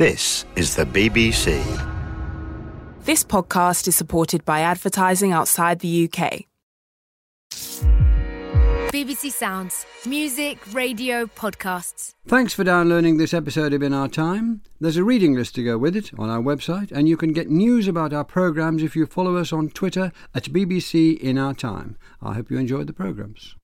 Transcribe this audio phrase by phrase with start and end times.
[0.00, 1.62] This is the BBC.
[3.04, 6.46] This podcast is supported by advertising outside the UK.
[8.90, 9.84] BBC Sounds.
[10.06, 12.14] Music, radio, podcasts.
[12.26, 14.62] Thanks for downloading this episode of In Our Time.
[14.80, 17.50] There's a reading list to go with it on our website, and you can get
[17.50, 21.98] news about our programmes if you follow us on Twitter at BBC In Our Time.
[22.22, 23.54] I hope you enjoyed the programmes.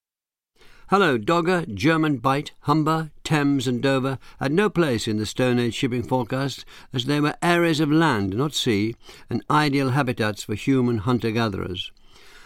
[0.88, 5.74] Hello, Dogger, German Bight, Humber, Thames, and Dover had no place in the Stone Age
[5.74, 8.94] shipping forecast as they were areas of land, not sea,
[9.28, 11.90] and ideal habitats for human hunter gatherers.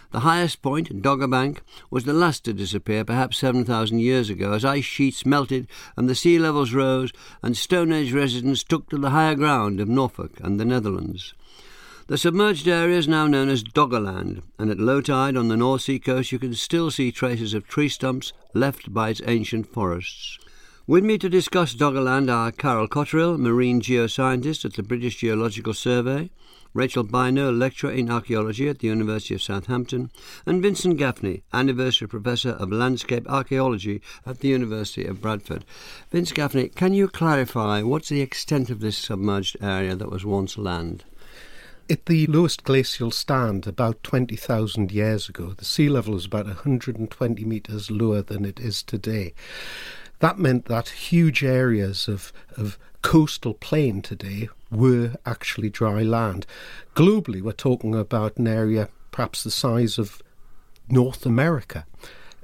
[0.09, 4.65] The highest point, Dogger Bank, was the last to disappear perhaps 7,000 years ago as
[4.65, 7.11] ice sheets melted and the sea levels rose
[7.43, 11.35] and Stone Age residents took to the higher ground of Norfolk and the Netherlands.
[12.11, 15.83] The submerged area is now known as Doggerland, and at low tide on the North
[15.83, 20.37] Sea coast you can still see traces of tree stumps left by its ancient forests.
[20.85, 26.31] With me to discuss Doggerland are Carol Cotterill, marine geoscientist at the British Geological Survey,
[26.73, 30.11] Rachel Bynoe, lecturer in archaeology at the University of Southampton,
[30.45, 35.63] and Vincent Gaffney, anniversary professor of landscape archaeology at the University of Bradford.
[36.11, 40.57] Vince Gaffney, can you clarify what's the extent of this submerged area that was once
[40.57, 41.05] land?
[41.91, 47.43] At the lowest glacial stand about 20,000 years ago, the sea level was about 120
[47.43, 49.33] metres lower than it is today.
[50.19, 56.45] That meant that huge areas of, of coastal plain today were actually dry land.
[56.95, 60.21] Globally, we're talking about an area perhaps the size of
[60.87, 61.85] North America.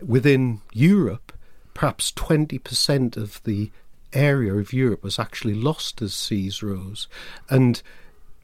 [0.05, 1.31] Within Europe,
[1.73, 3.71] perhaps 20% of the
[4.11, 7.07] area of Europe was actually lost as seas rose.
[7.49, 7.81] And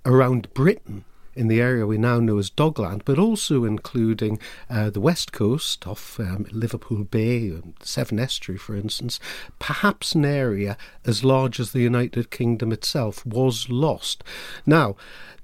[0.06, 5.00] around Britain, in the area we now know as Doggerland, but also including uh, the
[5.00, 9.20] west coast off um, Liverpool Bay and Severn Estuary, for instance,
[9.60, 14.24] perhaps an area as large as the United Kingdom itself was lost.
[14.66, 14.96] Now,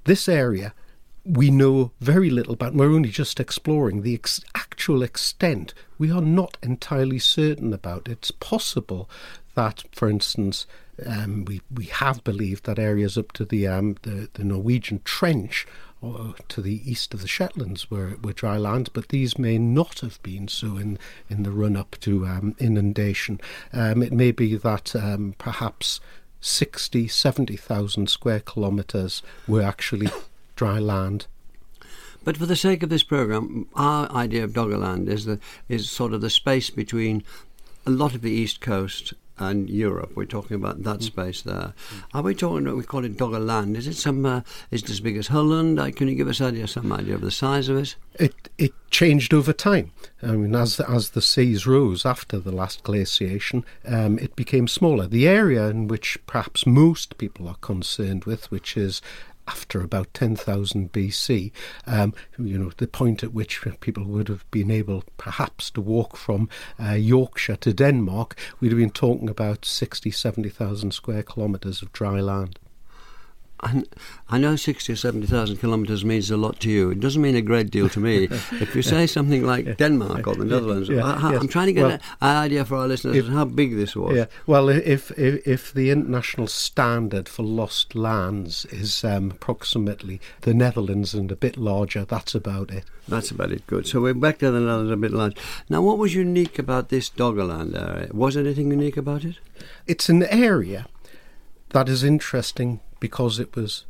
[0.04, 0.74] this area
[1.24, 2.74] we know very little about.
[2.74, 5.74] We're only just exploring the ex- actual extent.
[5.98, 8.08] We are not entirely certain about.
[8.08, 9.08] It's possible
[9.54, 10.66] that, for instance,
[11.06, 15.66] um, we we have believed that areas up to the um, the, the Norwegian Trench
[16.02, 20.00] or to the east of the Shetlands were, were dry land, but these may not
[20.00, 23.38] have been so in, in the run up to um, inundation.
[23.72, 26.00] Um, it may be that um, perhaps
[26.40, 30.08] 60, 70,000 square kilometres were actually
[30.56, 31.26] dry land.
[32.24, 35.38] But for the sake of this program, our idea of Doggerland is the
[35.68, 37.22] is sort of the space between
[37.86, 40.12] a lot of the east coast and Europe.
[40.14, 41.02] We're talking about that mm.
[41.02, 41.72] space there.
[42.14, 42.76] Are we talking?
[42.76, 43.76] We call it Doggerland.
[43.76, 44.24] Is it some?
[44.24, 45.80] Uh, is it as big as Holland?
[45.80, 47.96] Uh, can you give us idea, some idea of the size of it?
[48.14, 49.92] It it changed over time.
[50.22, 55.06] I mean, as as the seas rose after the last glaciation, um, it became smaller.
[55.06, 59.00] The area in which perhaps most people are concerned with, which is
[59.50, 61.50] after about 10,000 BC,
[61.84, 66.16] um, you know, the point at which people would have been able perhaps to walk
[66.16, 71.92] from uh, Yorkshire to Denmark, we'd have been talking about 60, 70,000 square kilometres of
[71.92, 72.60] dry land.
[73.62, 73.82] I,
[74.28, 76.90] I know 60 or 70,000 kilometres means a lot to you.
[76.90, 78.24] It doesn't mean a great deal to me.
[78.52, 81.86] if you say something like Denmark or the Netherlands, yeah, I, am trying to get
[81.86, 84.16] well, an idea for our listeners if, how big this was.
[84.16, 90.54] Yeah, well, if, if, if the international standard for lost lands is um, approximately the
[90.54, 92.84] Netherlands and a bit larger, that's about it.
[93.08, 93.86] That's about it, good.
[93.86, 95.36] So we're back to the Netherlands a bit large.
[95.68, 98.08] Now, what was unique about this Doggerland area?
[98.12, 99.36] Was anything unique about it?
[99.86, 100.86] It's an area
[101.70, 103.84] that is interesting because it was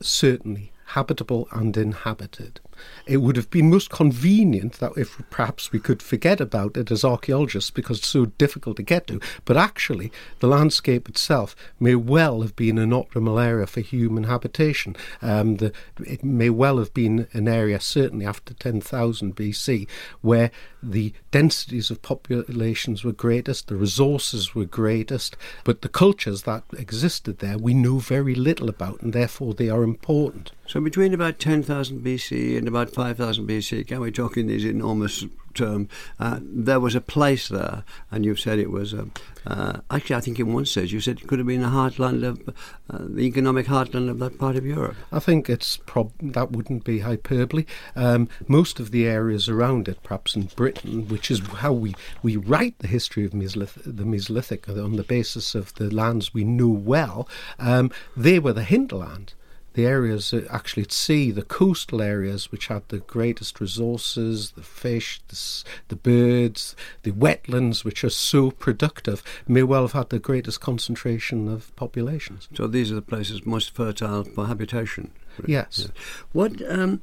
[0.00, 2.60] certainly habitable and inhabited.
[3.06, 7.04] It would have been most convenient that if perhaps we could forget about it as
[7.04, 12.42] archaeologists because it's so difficult to get to, but actually the landscape itself may well
[12.42, 14.96] have been an optimal area for human habitation.
[15.22, 15.72] Um, the,
[16.04, 19.86] it may well have been an area, certainly after 10,000 BC,
[20.20, 20.50] where
[20.82, 27.38] the densities of populations were greatest, the resources were greatest, but the cultures that existed
[27.38, 30.52] there we know very little about, and therefore they are important.
[30.66, 35.24] So between about 10,000 BC and about 5,000 BC, can we talk in these enormous
[35.52, 35.90] terms?
[36.18, 38.94] Uh, there was a place there, and you've said it was.
[38.94, 39.04] Uh,
[39.46, 42.24] uh, actually, I think in one stage you said it could have been the heartland
[42.24, 44.96] of uh, the economic heartland of that part of Europe.
[45.12, 47.66] I think it's prob- that wouldn't be hyperbole.
[47.94, 52.38] Um, most of the areas around it, perhaps in Britain, which is how we, we
[52.38, 56.72] write the history of Mesolith- the Mesolithic on the basis of the lands we knew
[56.72, 57.28] well,
[57.58, 59.34] um, they were the hinterland
[59.74, 65.20] the areas actually at sea, the coastal areas which had the greatest resources, the fish,
[65.28, 70.60] the, the birds, the wetlands which are so productive, may well have had the greatest
[70.60, 72.48] concentration of populations.
[72.54, 75.10] So these are the places most fertile for habitation.
[75.46, 75.86] Yes.
[75.86, 76.00] Yeah.
[76.32, 77.02] What um,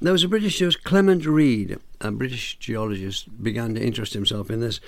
[0.00, 4.58] there was a British geologist, Clement Reid, a British geologist, began to interest himself in
[4.58, 4.80] this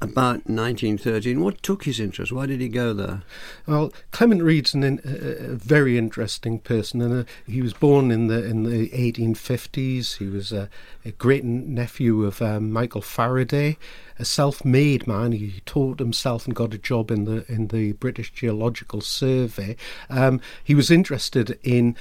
[0.00, 1.40] about 1913.
[1.40, 2.30] What took his interest?
[2.30, 3.22] Why did he go there?
[3.66, 8.10] Well, Clement Reid's an, a, a very interesting person, and a, uh, he was born
[8.10, 10.18] in the in the 1850s.
[10.18, 10.68] He was a,
[11.04, 13.78] a great nephew of um, Michael Faraday,
[14.18, 15.32] a self-made man.
[15.32, 19.76] He taught himself and got a job in the in the British Geological Survey.
[20.10, 21.96] Um, he was interested in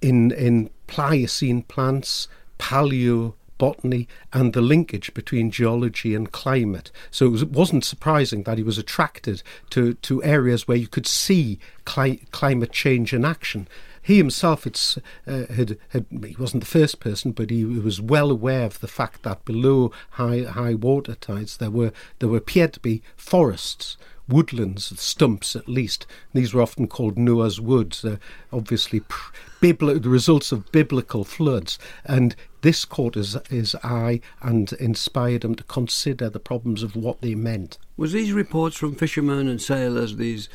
[0.00, 2.28] in in Pliocene plants,
[2.58, 6.90] paleo botany and the linkage between geology and climate.
[7.12, 11.06] So it, was, not surprising that he was attracted to, to areas where you could
[11.06, 13.68] see cli- climate change in action.
[14.02, 18.64] He himself uh, had, had, he wasn't the first person, but he was well aware
[18.64, 22.40] of the fact that below high high water tides there were there were
[22.82, 23.96] be forests
[24.32, 26.06] woodlands, stumps at least.
[26.32, 28.16] These were often called Noah's Woods, uh,
[28.52, 31.78] obviously pr- bibli- the results of biblical floods.
[32.04, 37.20] And this caught his, his eye and inspired him to consider the problems of what
[37.20, 37.78] they meant.
[38.02, 40.48] Was these reports from fishermen and sailors, these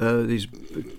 [0.00, 0.48] uh, these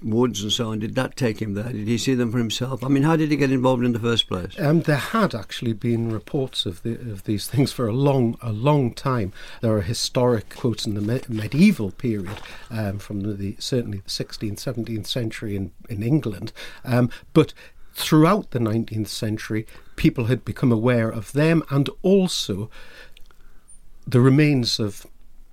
[0.02, 1.70] woods and so on, did that take him there?
[1.70, 2.82] Did he see them for himself?
[2.82, 4.58] I mean, how did he get involved in the first place?
[4.58, 8.54] Um, there had actually been reports of the, of these things for a long a
[8.54, 9.34] long time.
[9.60, 12.40] There are historic quotes in the me- medieval period
[12.72, 16.54] um, from the, the, certainly the 16th, 17th century in in England,
[16.86, 17.54] um, but
[17.94, 19.68] throughout the 19th century,
[19.98, 22.70] people had become aware of them and also
[24.08, 25.06] the remains of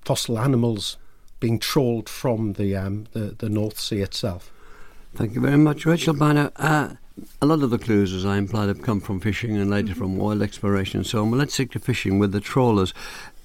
[0.04, 0.96] fossil animals
[1.40, 4.52] being trawled from the, um, the, the North Sea itself.
[5.14, 6.52] Thank you very much, Rachel Bynoe.
[6.56, 6.94] Uh,
[7.40, 10.20] a lot of the clues, as I implied, have come from fishing and later from
[10.20, 11.30] oil exploration and so on.
[11.30, 12.94] But let's stick to fishing with the trawlers.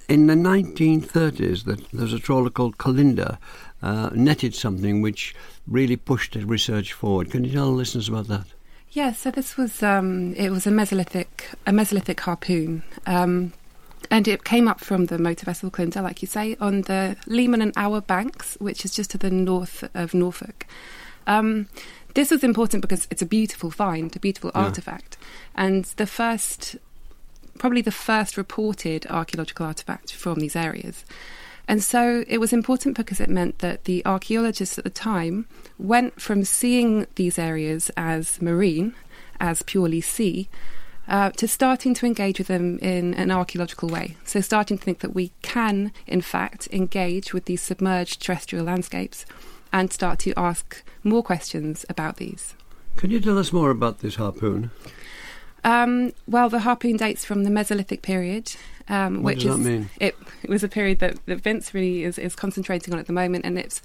[0.07, 3.37] In the 1930s, there was a trawler called Colinda,
[3.81, 5.35] uh, netted something which
[5.67, 7.29] really pushed the research forward.
[7.29, 8.45] Can you tell the listeners about that?
[8.91, 11.27] Yeah, so this was um, it was a Mesolithic
[11.65, 12.83] a Mesolithic harpoon.
[13.05, 13.51] Um,
[14.09, 17.61] and it came up from the motor vessel Colinda, like you say, on the Leman
[17.61, 20.65] and Ower banks, which is just to the north of Norfolk.
[21.25, 21.67] Um,
[22.13, 24.63] this was important because it's a beautiful find, a beautiful yeah.
[24.63, 25.17] artifact,
[25.55, 26.77] and the first,
[27.57, 31.05] probably the first reported archaeological artifact from these areas.
[31.67, 35.47] And so it was important because it meant that the archaeologists at the time
[35.77, 38.95] went from seeing these areas as marine,
[39.39, 40.47] as purely sea,
[41.07, 44.17] uh, to starting to engage with them in an archaeological way.
[44.23, 49.25] So, starting to think that we can, in fact, engage with these submerged terrestrial landscapes
[49.71, 52.55] and start to ask more questions about these.
[52.95, 54.71] Can you tell us more about this harpoon?
[55.63, 58.55] Um, well, the harpoon dates from the Mesolithic period,
[58.89, 59.89] um, what which does is that mean?
[59.99, 63.13] It, it was a period that, that Vince really is, is concentrating on at the
[63.13, 63.81] moment, and it's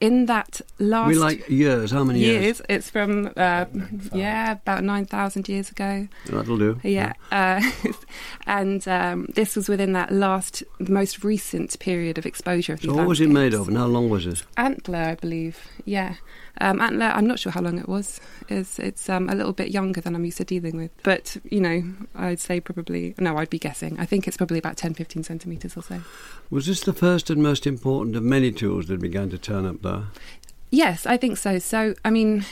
[0.00, 1.90] in that last we like years.
[1.90, 2.42] How many years?
[2.42, 3.64] years it's from uh,
[4.12, 6.08] yeah about nine thousand years ago.
[6.26, 6.80] That'll do.
[6.82, 7.60] Yeah, yeah.
[7.84, 7.92] Uh,
[8.46, 12.74] and um, this was within that last most recent period of exposure.
[12.74, 14.44] Of so what was it made of, and how long was it?
[14.56, 15.58] Antler, I believe.
[15.84, 16.14] Yeah,
[16.60, 18.20] um, Antler, I'm not sure how long it was.
[18.48, 20.90] It's, it's um, a little bit younger than I'm used to dealing with.
[21.02, 21.84] But, you know,
[22.14, 23.98] I'd say probably, no, I'd be guessing.
[23.98, 26.02] I think it's probably about 10, 15 centimetres or so.
[26.50, 29.82] Was this the first and most important of many tools that began to turn up
[29.82, 30.04] there?
[30.70, 31.58] Yes, I think so.
[31.58, 32.44] So, I mean,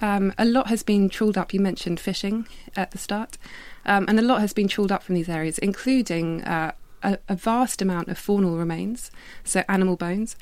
[0.00, 1.52] um, a lot has been trawled up.
[1.52, 2.46] You mentioned fishing
[2.76, 3.38] at the start.
[3.84, 7.36] Um, and a lot has been trawled up from these areas, including uh, a, a,
[7.36, 9.10] vast amount of faunal remains,
[9.42, 10.36] so animal bones,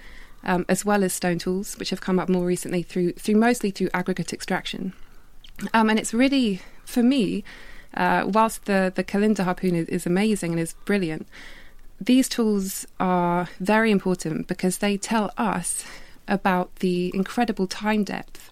[0.45, 3.71] um, as well as stone tools, which have come up more recently through through mostly
[3.71, 4.93] through aggregate extraction.
[5.75, 7.45] Um, and it's really, for me,
[7.95, 11.27] uh, whilst the the Colinda harpoon is, is amazing and is brilliant,
[12.01, 15.85] these tools are very important because they tell us
[16.27, 18.51] about the incredible time depth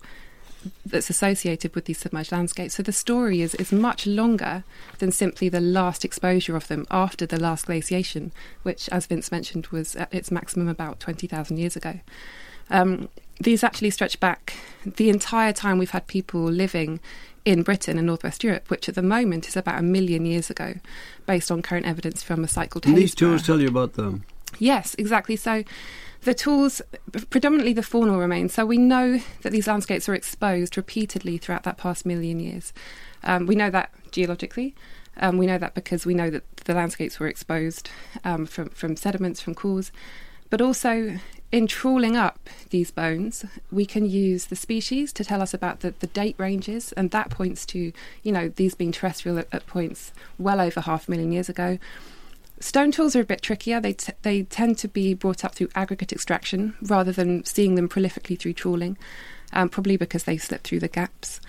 [0.85, 2.75] that's associated with these submerged landscapes.
[2.75, 4.64] So the story is, is much longer
[4.99, 8.32] than simply the last exposure of them after the last glaciation,
[8.62, 12.00] which, as Vince mentioned, was at its maximum about 20,000 years ago.
[12.70, 13.08] Um,
[13.40, 14.54] these actually stretch back
[14.85, 17.00] the entire time we've had people living
[17.44, 20.75] in Britain and Northwest Europe, which at the moment is about a million years ago,
[21.26, 24.25] based on current evidence from a called And these tools tell you about them?
[24.58, 25.37] Yes, exactly.
[25.37, 25.64] So
[26.26, 26.83] the tools,
[27.30, 28.52] predominantly the faunal remains.
[28.52, 32.73] So we know that these landscapes were exposed repeatedly throughout that past million years.
[33.23, 34.75] Um, we know that geologically.
[35.18, 37.88] Um, we know that because we know that the landscapes were exposed
[38.25, 39.92] um, from, from sediments, from cores.
[40.50, 41.18] But also,
[41.52, 45.95] in trawling up these bones, we can use the species to tell us about the,
[46.00, 47.92] the date ranges, and that points to,
[48.25, 51.78] you know, these being terrestrial at, at points well over half a million years ago.
[52.59, 53.81] Stone tools are a bit trickier.
[53.81, 57.89] They t- they tend to be brought up through aggregate extraction rather than seeing them
[57.89, 58.97] prolifically through trawling,
[59.53, 61.41] um, probably because they slip through the gaps.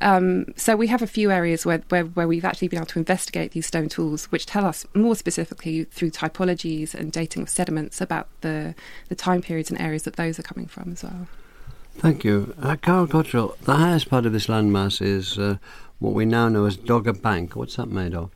[0.00, 2.98] Um, so we have a few areas where, where, where we've actually been able to
[2.98, 8.00] investigate these stone tools, which tell us more specifically through typologies and dating of sediments
[8.00, 8.74] about the
[9.08, 11.26] the time periods and areas that those are coming from as well.
[11.96, 12.54] Thank you.
[12.62, 15.56] Uh, Carol Cotterill, the highest part of this landmass is uh,
[15.98, 17.56] what we now know as Dogger Bank.
[17.56, 18.30] What's that made of?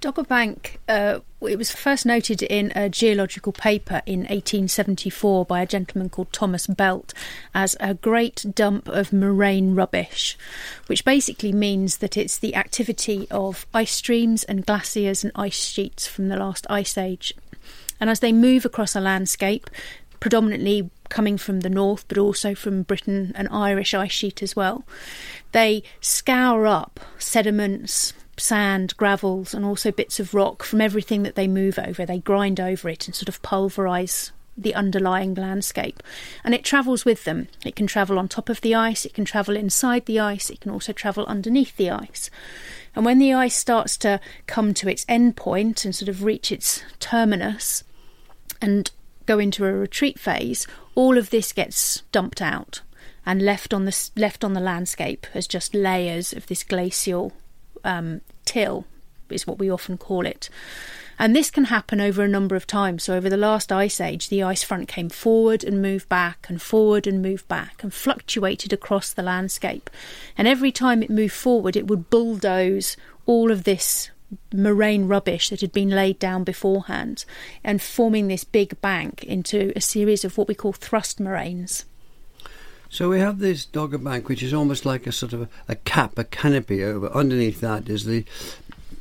[0.00, 5.66] Dogger Bank, uh, it was first noted in a geological paper in 1874 by a
[5.66, 7.12] gentleman called Thomas Belt
[7.52, 10.38] as a great dump of moraine rubbish,
[10.86, 16.06] which basically means that it's the activity of ice streams and glaciers and ice sheets
[16.06, 17.34] from the last ice age.
[18.00, 19.68] And as they move across a landscape,
[20.20, 24.84] predominantly coming from the north, but also from Britain and Irish ice sheet as well,
[25.50, 31.48] they scour up sediments, sand, gravels, and also bits of rock from everything that they
[31.48, 32.04] move over.
[32.04, 36.02] They grind over it and sort of pulverise the underlying landscape.
[36.42, 37.48] And it travels with them.
[37.64, 40.60] It can travel on top of the ice, it can travel inside the ice, it
[40.60, 42.28] can also travel underneath the ice.
[42.94, 46.50] And when the ice starts to come to its end point and sort of reach
[46.50, 47.84] its terminus
[48.60, 48.90] and
[49.26, 52.80] go into a retreat phase, all of this gets dumped out
[53.24, 57.32] and left on the left on the landscape as just layers of this glacial
[57.88, 58.84] um, till,
[59.30, 60.48] is what we often call it.
[61.18, 63.02] And this can happen over a number of times.
[63.02, 66.62] So, over the last ice age, the ice front came forward and moved back, and
[66.62, 69.90] forward and moved back, and fluctuated across the landscape.
[70.36, 74.10] And every time it moved forward, it would bulldoze all of this
[74.52, 77.24] moraine rubbish that had been laid down beforehand
[77.64, 81.86] and forming this big bank into a series of what we call thrust moraines.
[82.90, 85.74] So we have this Dogger Bank, which is almost like a sort of a, a
[85.76, 87.08] cap, a canopy over.
[87.08, 88.24] Underneath that is the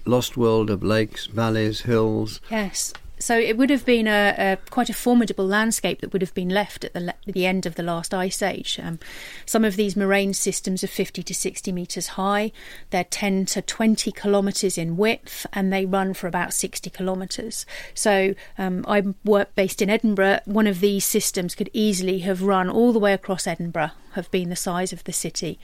[0.06, 2.41] lost world of lakes, valleys, hills.
[2.51, 2.94] Yes.
[3.19, 6.50] So it would have been a, a, quite a formidable landscape that would have been
[6.50, 8.79] left at the, le- the end of the last ice age.
[8.81, 9.00] Um,
[9.45, 12.51] some of these moraine systems are 50 to 60 metres high.
[12.91, 17.65] They're 10 to 20 kilometres in width, and they run for about 60 kilometres.
[17.93, 20.39] So um, I'm work based in Edinburgh.
[20.45, 24.50] One of these systems could easily have run all the way across Edinburgh, have been
[24.50, 25.59] the size of the city,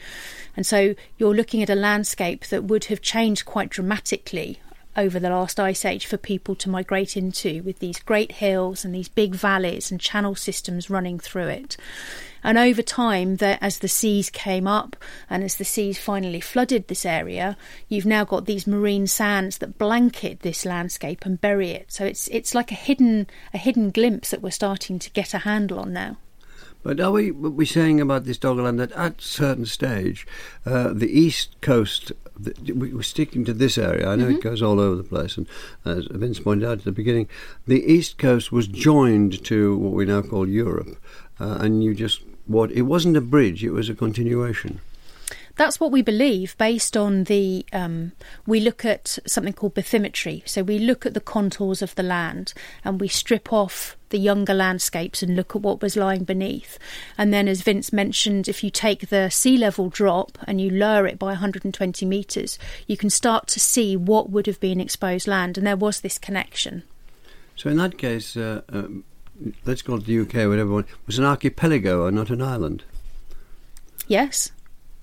[0.56, 4.60] and so you're looking at a landscape that would have changed quite dramatically
[4.96, 8.94] over the last ice age for people to migrate into with these great hills and
[8.94, 11.78] these big valleys and channel systems running through it.
[12.44, 14.98] And over time, as the seas came up
[15.30, 17.56] and as the seas finally flooded this area,
[17.88, 21.92] you've now got these marine sands that blanket this landscape and bury it.
[21.92, 25.40] So it's it's like a hidden a hidden glimpse that we're starting to get a
[25.40, 26.18] handle on now.
[26.84, 30.28] But are we, we saying about this Doggerland that at certain stage,
[30.66, 34.38] uh, the east coast, the, we, are sticking to this area, I know mm-hmm.
[34.38, 35.48] it goes all over the place, and
[35.86, 37.28] as Vince pointed out at the beginning,
[37.68, 40.98] the east coast was joined to what we now call Europe,
[41.40, 44.82] uh, and you just, what, it wasn't a bridge, it was a continuation.
[45.56, 47.66] That's what we believe based on the.
[47.72, 48.14] Um,
[48.48, 50.48] we look at something called bathymetry.
[50.50, 54.54] So we look at the contours of the land and we strip off the younger
[54.54, 56.80] landscapes and look at what was lying beneath.
[57.20, 61.06] And then, as Vince mentioned, if you take the sea level drop and you lower
[61.06, 62.58] it by 120 metres,
[62.88, 65.60] you can start to see what would have been exposed land.
[65.60, 66.82] And there was this connection.
[67.56, 68.88] So, in that case, uh, uh,
[69.66, 72.84] let's call it the UK, whatever, it was an archipelago or not an island?
[74.08, 74.52] Yes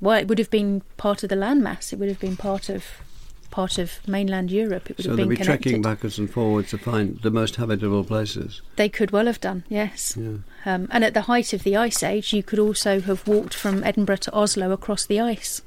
[0.01, 1.93] well, it would have been part of the landmass.
[1.93, 2.85] It would have been part of
[3.51, 4.91] part of mainland Europe.
[4.91, 5.63] It would so have been they'd be connected.
[5.71, 8.63] trekking backwards and forwards to find the most habitable places.
[8.77, 10.17] They could well have done, yes.
[10.17, 10.37] Yeah.
[10.65, 13.83] Um, and at the height of the ice age, you could also have walked from
[13.83, 15.63] Edinburgh to Oslo across the ice.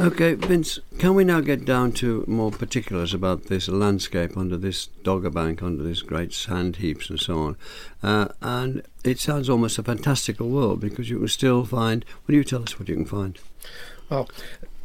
[0.00, 4.86] Okay, Vince, can we now get down to more particulars about this landscape under this
[4.86, 7.56] Dogger Bank, under these great sand heaps and so on?
[8.00, 12.04] Uh, and it sounds almost a fantastical world because you can still find.
[12.28, 13.40] Do you tell us what you can find?
[14.08, 14.30] Well,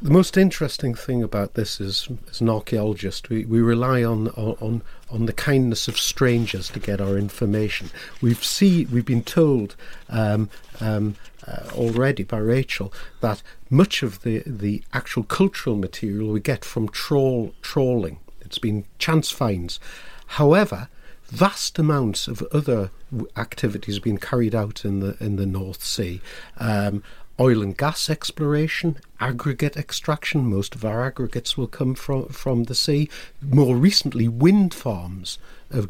[0.01, 4.81] the most interesting thing about this is, as an archaeologist, we, we rely on, on
[5.13, 7.89] on the kindness of strangers to get our information.
[8.19, 9.75] We've see we've been told
[10.09, 10.49] um,
[10.81, 11.15] um,
[11.47, 16.89] uh, already by Rachel that much of the the actual cultural material we get from
[16.89, 18.19] trawl trawling.
[18.41, 19.79] It's been chance finds.
[20.27, 20.89] However,
[21.25, 22.91] vast amounts of other
[23.35, 26.21] activities being carried out in the in the North Sea.
[26.57, 27.03] Um,
[27.39, 30.45] oil and gas exploration, aggregate extraction.
[30.45, 33.09] Most of our aggregates will come from, from the sea.
[33.41, 35.39] More recently, wind farms.
[35.73, 35.83] Uh,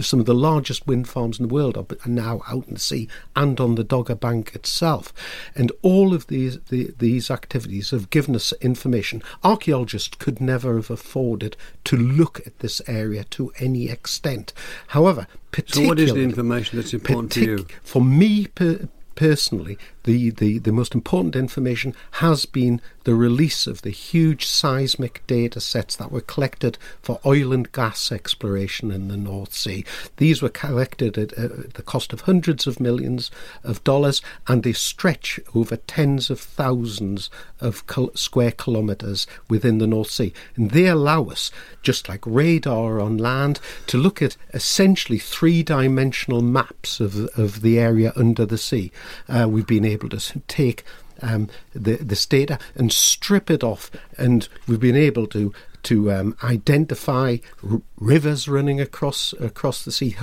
[0.00, 2.80] some of the largest wind farms in the world are, are now out in the
[2.80, 5.12] sea and on the Dogger Bank itself.
[5.54, 10.90] And all of these the, these activities have given us information archaeologists could never have
[10.90, 14.52] afforded to look at this area to any extent.
[14.88, 15.26] However,
[15.66, 17.66] so what is the information that's important partic- to you?
[17.82, 23.82] For me per- personally, the, the, the most important information has been the release of
[23.82, 29.16] the huge seismic data sets that were collected for oil and gas exploration in the
[29.16, 29.84] North Sea.
[30.18, 33.30] These were collected at uh, the cost of hundreds of millions
[33.64, 37.30] of dollars and they stretch over tens of thousands
[37.60, 40.32] of square kilometres within the North Sea.
[40.56, 41.50] And they allow us,
[41.82, 47.78] just like radar on land, to look at essentially three dimensional maps of, of the
[47.78, 48.92] area under the sea.
[49.28, 50.84] Uh, we've been able to take
[51.20, 55.52] um, the, this data and strip it off, and we've been able to
[55.84, 60.16] to um, identify r- rivers running across across the sea.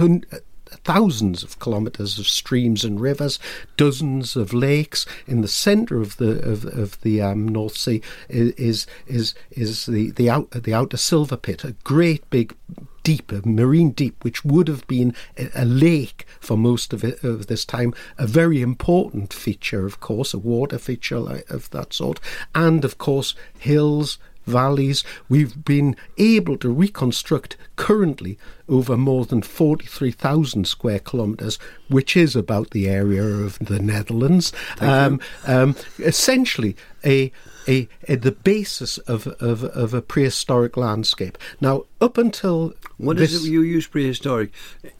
[0.83, 3.39] Thousands of kilometres of streams and rivers,
[3.77, 5.05] dozens of lakes.
[5.27, 10.11] In the centre of the of, of the um, North Sea is is is the
[10.11, 12.55] the out the outer Silver Pit, a great big
[13.03, 17.23] deep, a marine deep, which would have been a, a lake for most of, it,
[17.23, 22.19] of this time, a very important feature, of course, a water feature of that sort,
[22.53, 25.03] and of course hills, valleys.
[25.29, 28.37] We've been able to reconstruct currently
[28.67, 34.51] over more than 43,000 square kilometres, which is about the area of the Netherlands.
[34.79, 36.75] Um, um, essentially,
[37.05, 37.31] a
[37.67, 41.37] a, a, the basis of, of, of a prehistoric landscape.
[41.61, 44.51] Now, up until what this, is it you use prehistoric?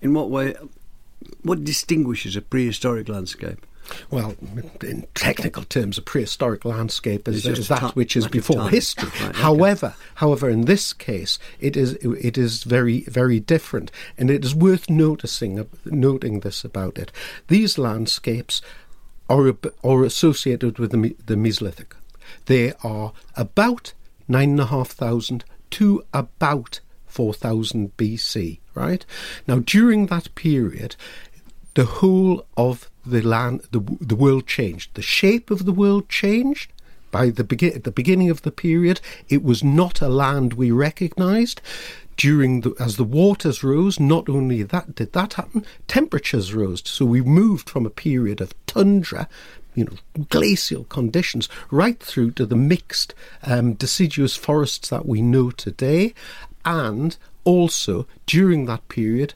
[0.02, 0.56] In what way?
[1.42, 3.66] What distinguishes a prehistoric landscape?
[4.10, 4.36] Well,
[4.84, 8.70] in technical terms, a prehistoric landscape is, is that ti- which is before time.
[8.70, 9.10] history.
[9.10, 9.40] Right, okay.
[9.40, 14.56] However, however, in this case, it is it is very very different, and it is
[14.56, 17.12] worth noticing noting this about it.
[17.48, 18.62] These landscapes
[19.30, 21.94] are are associated with the, the Mesolithic.
[22.46, 23.94] They are about
[24.28, 28.60] nine and a half thousand to about four thousand BC.
[28.76, 29.06] Right
[29.48, 30.96] now, during that period,
[31.80, 34.94] the whole of the land, the, the world changed.
[34.96, 36.74] The shape of the world changed.
[37.10, 41.62] By the at the beginning of the period, it was not a land we recognised.
[42.18, 46.82] During the, as the waters rose, not only that did that happen, temperatures rose.
[46.86, 49.30] So we moved from a period of tundra,
[49.74, 55.50] you know, glacial conditions, right through to the mixed um, deciduous forests that we know
[55.50, 56.14] today,
[56.66, 57.16] and
[57.46, 59.34] also during that period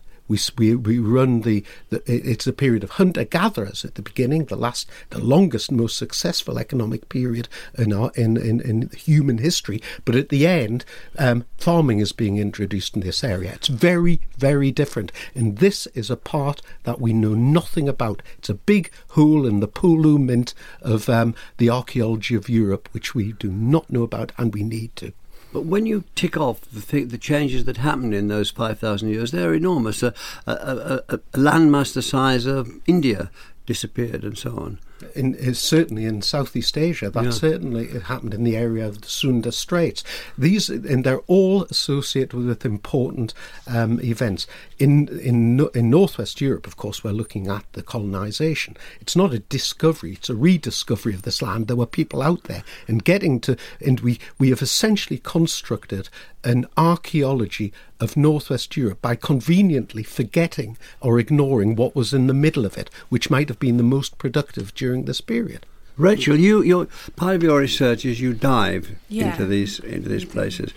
[0.57, 4.45] we, we, we run the, the it's a period of hunter gatherers at the beginning,
[4.45, 9.81] the last, the longest, most successful economic period in our in, in, in human history.
[10.05, 10.85] But at the end,
[11.17, 13.53] um, farming is being introduced in this area.
[13.53, 18.21] It's very very different, and this is a part that we know nothing about.
[18.37, 23.15] It's a big hole in the Pulu mint of um, the archaeology of Europe, which
[23.15, 25.13] we do not know about, and we need to.
[25.53, 29.31] But when you tick off the, th- the changes that happened in those 5,000 years,
[29.31, 30.01] they're enormous.
[30.01, 30.13] A,
[30.47, 33.29] a, a, a landmass the size of India
[33.67, 34.79] disappeared and so on.
[35.15, 37.10] In, is certainly in Southeast Asia.
[37.10, 37.32] That Yeah.
[37.32, 40.03] certainly it happened in the area of the Sunda Straits.
[40.38, 43.34] These and they're all associated with important
[43.67, 44.47] um, events.
[44.79, 48.77] In in in Northwest Europe, of course, we're looking at the colonisation.
[49.01, 51.67] It's not a discovery; it's a rediscovery of this land.
[51.67, 56.10] There were people out there, and getting to and we we have essentially constructed
[56.43, 62.65] an archaeology of Northwest Europe by conveniently forgetting or ignoring what was in the middle
[62.65, 65.65] of it, which might have been the most productive during this period.
[65.95, 69.31] Rachel, you, your part of your research is you dive Yeah.
[69.31, 70.69] into these into these places.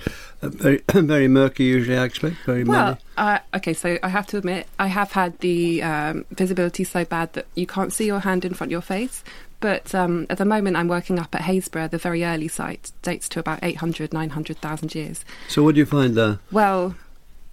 [0.42, 0.82] Uh, very
[1.14, 1.96] very murky, usually.
[1.98, 3.00] I expect very Well, muddy.
[3.16, 7.32] uh, okay, so I have to admit, I have had the um, visibility so bad
[7.32, 9.24] that you can't see your hand in front of your face.
[9.58, 13.26] But um, at the moment, I'm working up at Happisburgh, the very early site, dates
[13.30, 15.24] to about 800, 900,000 years.
[15.48, 16.38] So what do you find there?
[16.52, 16.94] Well,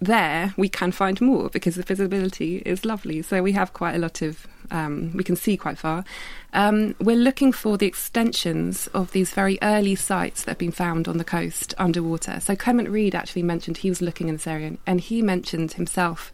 [0.00, 3.22] there we can find more because the visibility is lovely.
[3.22, 6.04] So we have quite a lot of, um, we can see quite far.
[6.52, 11.08] Um, we're looking for the extensions of these very early sites that have been found
[11.08, 12.40] on the coast underwater.
[12.40, 16.32] So Clement Reid actually mentioned he was looking in this area and he mentioned himself.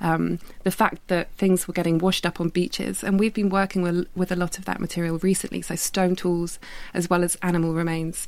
[0.00, 3.80] Um, the fact that things were getting washed up on beaches, and we've been working
[3.80, 6.58] with, with a lot of that material recently, so stone tools
[6.92, 8.26] as well as animal remains.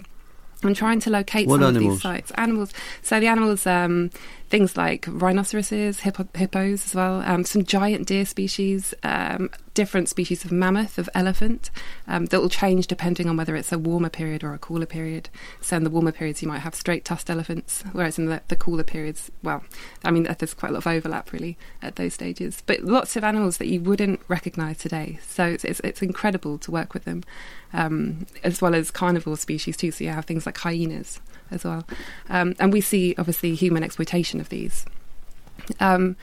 [0.65, 2.31] I'm trying to locate What some of these sites.
[2.33, 2.73] Animals.
[3.03, 4.11] So the animals, um,
[4.49, 10.43] things like rhinoceroses, hippo- hippos as well, um, some giant deer species, um, different species
[10.45, 11.71] of mammoth, of elephant,
[12.09, 15.29] um, that will change depending on whether it's a warmer period or a cooler period.
[15.61, 18.57] So in the warmer periods, you might have straight tusked elephants, whereas in the, the
[18.57, 19.63] cooler periods, well,
[20.03, 22.63] I mean, there's quite a lot of overlap really at those stages.
[22.65, 25.21] But lots of animals that you wouldn't recognise today.
[25.29, 27.23] So it's, it's, it's incredible to work with them,
[27.75, 29.91] um, as well as carnivore species too.
[29.91, 31.85] So you have things like hyenas as well.
[32.31, 34.87] Um, and we see obviously human exploitation of these.
[35.81, 36.17] Um,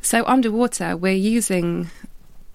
[0.00, 1.90] so underwater, we're using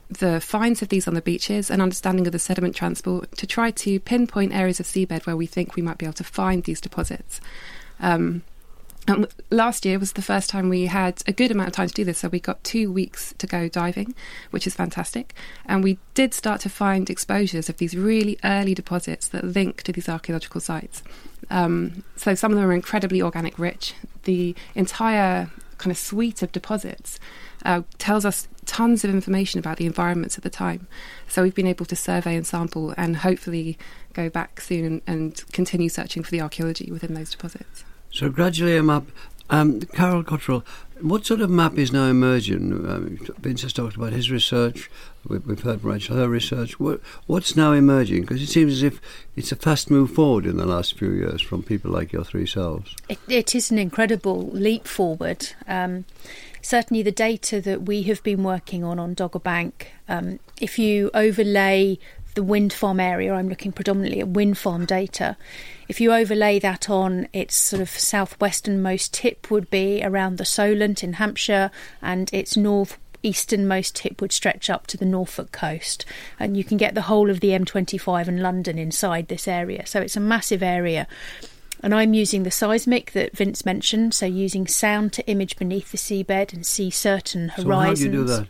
[0.10, 3.72] the finds of these on the beaches and understanding of the sediment transport to try
[3.72, 6.82] to pinpoint areas of seabed where we think we might be able to find these
[6.82, 7.41] deposits.
[8.00, 8.44] Um,
[9.08, 11.94] and last year was the first time we had a good amount of time to
[11.94, 14.15] do this, so we got two weeks to go diving,
[14.50, 15.36] which is fantastic.
[15.65, 19.91] And we did start to find exposures of these really early deposits that link to
[19.91, 21.04] these archaeological sites.
[21.52, 23.94] Um, so some of them are incredibly organic rich.
[24.24, 27.20] The entire kind of suite of deposits
[27.63, 30.88] uh, tells us tons of information about the environments at the time.
[31.28, 33.78] So we've been able to survey and sample and hopefully
[34.13, 37.84] go back soon and, and continue searching for the archaeology within those deposits.
[38.12, 39.04] So gradually a map.
[39.47, 40.65] Um, Carol Cotterill,
[41.01, 42.71] what sort of map is now emerging?
[42.89, 44.89] Um, Vince has talked about his research.
[45.28, 46.80] We've, we've heard Rachel her research.
[46.80, 48.21] What, what's now emerging?
[48.21, 48.99] Because it seems as if
[49.36, 52.47] it's a fast move forward in the last few years from people like your three
[52.47, 52.95] selves.
[53.08, 55.49] It, it is an incredible leap forward.
[55.67, 56.06] Um,
[56.65, 61.12] certainly, the data that we have been working on on Dogger Bank, um, if you
[61.13, 61.99] overlay
[62.34, 65.38] the wind farm area, I'm looking predominantly at wind farm data.
[65.88, 71.04] If you overlay that on its sort of southwesternmost tip would be around the Solent
[71.04, 76.06] in Hampshire, and its north easternmost tip would stretch up to the Norfolk coast,
[76.39, 79.86] and you can get the whole of the M25 and London inside this area.
[79.86, 81.08] So it's a massive area.
[81.86, 86.00] And I'm using the seismic that Vince mentioned, so using sound to image beneath the
[86.00, 87.67] seabed and see certain horizons.
[87.67, 88.48] So how do you do that?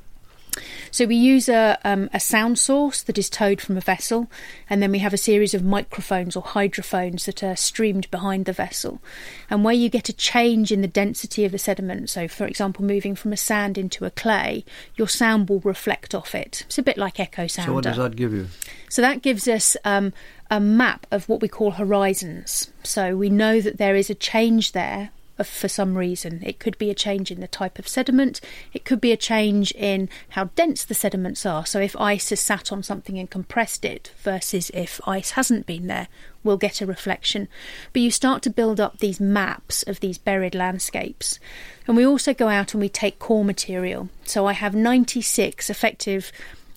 [0.90, 4.32] So we use a, um, a sound source that is towed from a vessel,
[4.70, 8.54] and then we have a series of microphones or hydrophones that are streamed behind the
[8.54, 9.02] vessel.
[9.50, 12.86] And where you get a change in the density of the sediment, so for example,
[12.86, 14.64] moving from a sand into a clay,
[14.96, 16.64] your sound will reflect off it.
[16.68, 17.70] It's a bit like echo sounder.
[17.70, 18.48] So what does that give you?
[18.90, 20.14] So that gives us um,
[20.50, 22.72] a map of what we call horizons.
[22.84, 25.12] So we know that there is a change there
[25.44, 26.42] for some reason.
[26.44, 28.40] It could be a change in the type of sediment,
[28.74, 31.66] it could be a change in how dense the sediments are.
[31.66, 35.88] So, if ice has sat on something and compressed it versus if ice hasn't been
[35.88, 36.08] there,
[36.44, 37.48] we'll get a reflection.
[37.92, 41.40] But you start to build up these maps of these buried landscapes.
[41.88, 44.10] And we also go out and we take core material.
[44.24, 46.32] So, I have 96 effective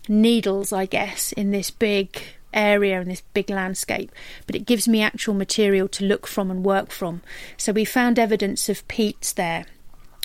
[0.09, 2.21] needles, I guess, in this big
[2.53, 4.11] area and this big landscape,
[4.47, 7.23] but it gives me actual material to look from and work from.
[7.57, 9.67] So we found evidence of peats there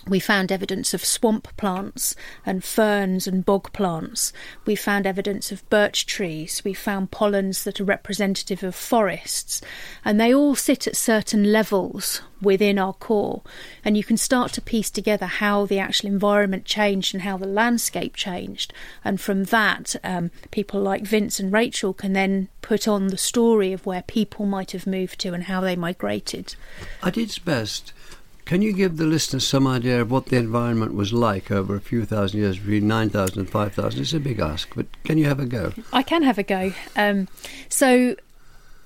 [0.08, 4.34] we found evidence of swamp plants and ferns and bog plants.
[4.66, 6.62] We found evidence of birch trees.
[6.66, 9.62] We found pollens that are representative of forests.
[10.04, 13.44] And they all sit at certain levels within our core.
[13.86, 17.48] And you can start to piece together how the actual environment changed and how the
[17.48, 18.74] landscape changed.
[19.06, 23.72] And from that, um, people like Vince and Rachel can then put on the story
[23.72, 26.56] of where people might have moved to and how they migrated.
[27.02, 27.94] At its best,
[28.46, 31.82] can you give the listeners some idea of what the environment was like over a
[31.82, 34.02] few thousand years, between 9,000 and 5,000?
[34.02, 35.74] It's a big ask, but can you have a go?
[35.92, 36.74] I can have a go.
[36.96, 37.28] Um,
[37.70, 38.16] so,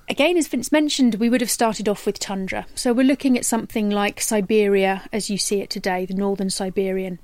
[0.08, 2.66] again, as Vince mentioned, we would have started off with tundra.
[2.74, 7.18] So, we're looking at something like Siberia as you see it today, the northern Siberian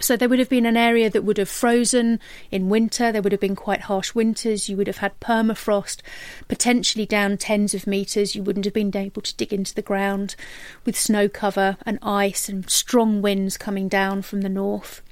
[0.00, 3.12] so there would have been an area that would have frozen in winter.
[3.12, 4.68] There would have been quite harsh winters.
[4.68, 6.00] You would have had permafrost,
[6.48, 8.34] potentially down tens of metres.
[8.34, 10.36] You wouldn't have been able to dig into the ground
[10.84, 15.02] with snow cover and ice and strong winds coming down from the north.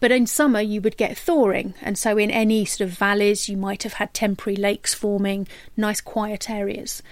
[0.00, 3.56] But in summer, you would get thawing, and so in any sort of valleys, you
[3.56, 7.02] might have had temporary lakes forming, nice quiet areas.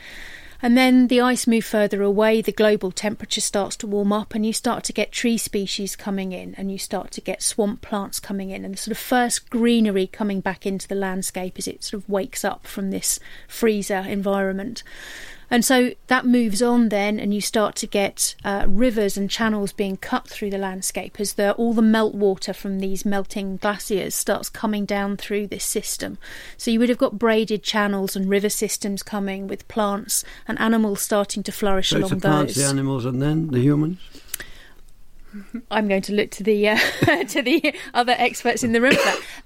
[0.62, 4.44] And then the ice moves further away, the global temperature starts to warm up, and
[4.46, 8.20] you start to get tree species coming in, and you start to get swamp plants
[8.20, 11.84] coming in, and the sort of first greenery coming back into the landscape as it
[11.84, 14.82] sort of wakes up from this freezer environment.
[15.50, 19.72] And so that moves on then, and you start to get uh, rivers and channels
[19.72, 24.48] being cut through the landscape as the, all the meltwater from these melting glaciers starts
[24.48, 26.18] coming down through this system.
[26.56, 31.00] So you would have got braided channels and river systems coming with plants and animals
[31.00, 32.64] starting to flourish so along it's the plants, those.
[32.64, 33.98] the animals, and then the humans?
[35.70, 36.76] I'm going to look to the uh,
[37.28, 38.96] to the other experts in the room.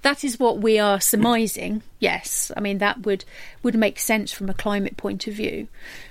[0.01, 1.83] That is what we are surmising.
[1.99, 3.25] Yes, I mean that would
[3.63, 5.67] would make sense from a climate point of view.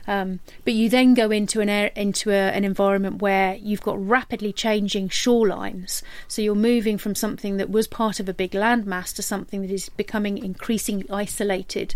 [0.07, 4.05] Um, but you then go into an air, into a, an environment where you've got
[4.05, 6.03] rapidly changing shorelines.
[6.27, 9.71] So you're moving from something that was part of a big landmass to something that
[9.71, 11.95] is becoming increasingly isolated.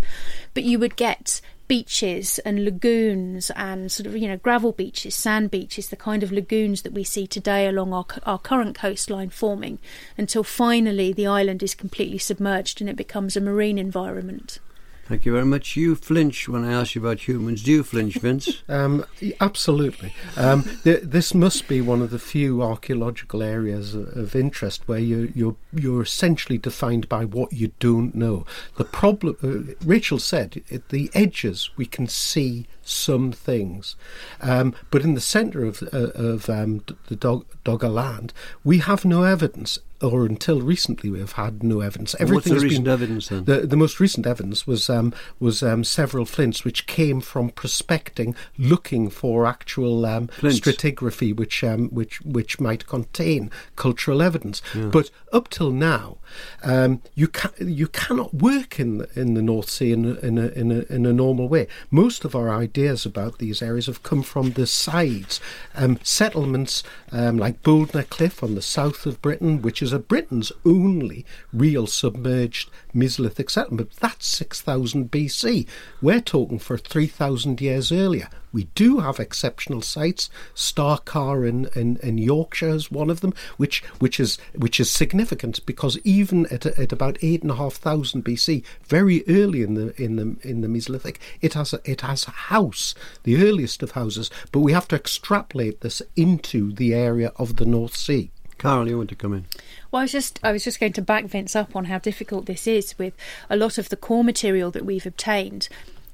[0.55, 5.51] But you would get beaches and lagoons and sort of you know gravel beaches, sand
[5.51, 9.79] beaches, the kind of lagoons that we see today along our our current coastline forming
[10.19, 14.59] until finally the island is completely submerged and it becomes a marine environment.
[15.07, 15.77] Thank you very much.
[15.77, 17.63] You flinch when I ask you about humans.
[17.63, 18.63] Do you flinch, Vince?
[18.69, 19.05] Um,
[19.41, 20.15] absolutely.
[20.37, 25.33] Um, th- this must be one of the few archaeological areas of, interest where you,
[25.35, 28.47] you're you're essentially defined by what you don't know.
[28.77, 33.97] The problem, uh, Rachel said, at the edges we can see some things,
[34.41, 38.33] um, but in the centre of uh, of um, the Dog- Dogger land,
[38.65, 42.15] we have no evidence or until recently we have had no evidence.
[42.19, 43.45] Everything What's the recent been, evidence then?
[43.45, 48.35] The, the most recent evidence was um, was um, several flints which came from prospecting,
[48.59, 54.61] looking for actual um, stratigraphy, which um, which which might contain cultural evidence.
[54.75, 54.87] Yeah.
[54.87, 56.19] But up till now,
[56.63, 60.39] um, you can you cannot work in the, in the North Sea in a, in
[60.39, 61.67] a, in a, in a normal way.
[61.91, 65.41] Most of our ideas about these areas have come from the sides,
[65.75, 71.87] um, settlements like Bouldnor Cliff on the south of Britain, which is Britain's only real
[71.87, 73.93] submerged Mesolithic settlement.
[74.01, 75.67] That's 6000 BC.
[76.01, 78.29] We're talking for 3000 years earlier.
[78.55, 80.31] We do have exceptional sites.
[80.55, 84.89] Star Carr in, in, in Yorkshire is one of them, which which is which is
[84.89, 89.75] significant because even at, at about eight and a half thousand BC, very early in
[89.75, 93.83] the in the in the Mesolithic, it has a, it has a house, the earliest
[93.83, 94.31] of houses.
[94.53, 98.31] But we have to extrapolate this into the area of the North Sea.
[98.57, 99.47] Carol, you want to come in?
[99.95, 102.47] Well, I was just I was just going to back Vince up on how difficult
[102.47, 103.15] this is with
[103.49, 105.69] a lot of the core material that we've obtained.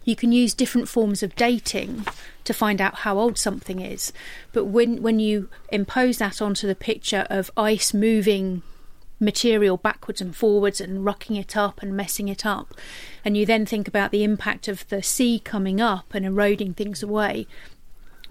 [0.04, 2.04] You can use different forms of dating
[2.44, 4.12] to find out how old something is,
[4.52, 8.60] but when when you impose that onto the picture of ice moving
[9.18, 12.74] material backwards and forwards and rucking it up and messing it up,
[13.24, 17.02] and you then think about the impact of the sea coming up and eroding things
[17.02, 17.46] away,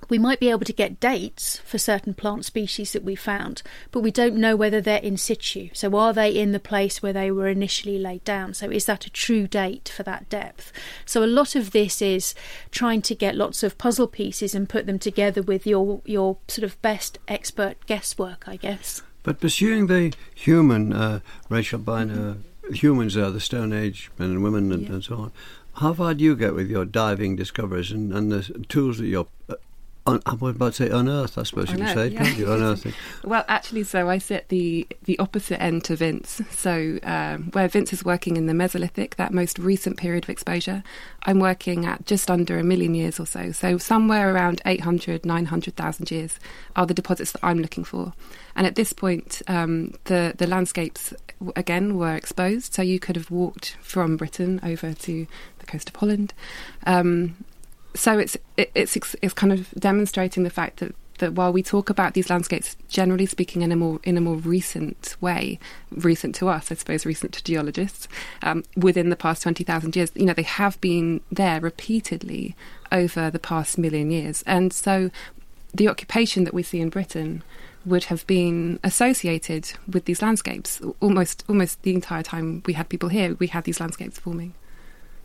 [0.08, 4.02] we might be able to get dates for certain plant species that we found, but
[4.02, 5.70] we don't know whether they're in situ.
[5.74, 8.54] So, are they in the place where they were initially laid down?
[8.54, 10.72] So, is that a true date for that depth?
[11.06, 12.36] So, a lot of this is
[12.72, 16.64] trying to get lots of puzzle pieces and put them together with your your sort
[16.64, 19.02] of best expert guesswork, I guess.
[19.24, 22.38] But pursuing the human uh, Rachel Bynoe,
[22.72, 24.94] humans are the Stone Age men and women and, yeah.
[24.94, 25.32] and so on.
[25.76, 29.28] How far do you get with your diving discoveries and, and the tools that you're
[30.26, 32.28] I was about to say unearth, I suppose you could say, yeah.
[32.36, 32.94] you?
[33.24, 36.42] Well, actually, so I sit the, the opposite end to Vince.
[36.52, 40.84] So, um, where Vince is working in the Mesolithic, that most recent period of exposure,
[41.24, 43.52] I'm working at just under a million years or so.
[43.52, 46.40] So, somewhere around 800, 900,000 years
[46.76, 48.14] are the deposits that I'm looking for.
[48.56, 51.14] And at this point, um, the, the landscapes,
[51.56, 52.74] again, were exposed.
[52.74, 55.28] So, you could have walked from Britain over to
[55.60, 56.34] the coast of Holland.
[56.86, 57.36] Um,
[57.94, 61.90] so it's it, it's it's kind of demonstrating the fact that that while we talk
[61.90, 65.60] about these landscapes generally speaking in a more in a more recent way,
[65.92, 68.08] recent to us, I suppose, recent to geologists,
[68.42, 72.56] um, within the past twenty thousand years, you know, they have been there repeatedly
[72.92, 75.12] over the past million years, and so
[75.74, 77.44] the occupation that we see in Britain
[77.86, 83.10] would have been associated with these landscapes almost almost the entire time we had people
[83.10, 83.36] here.
[83.40, 84.54] We had these landscapes forming.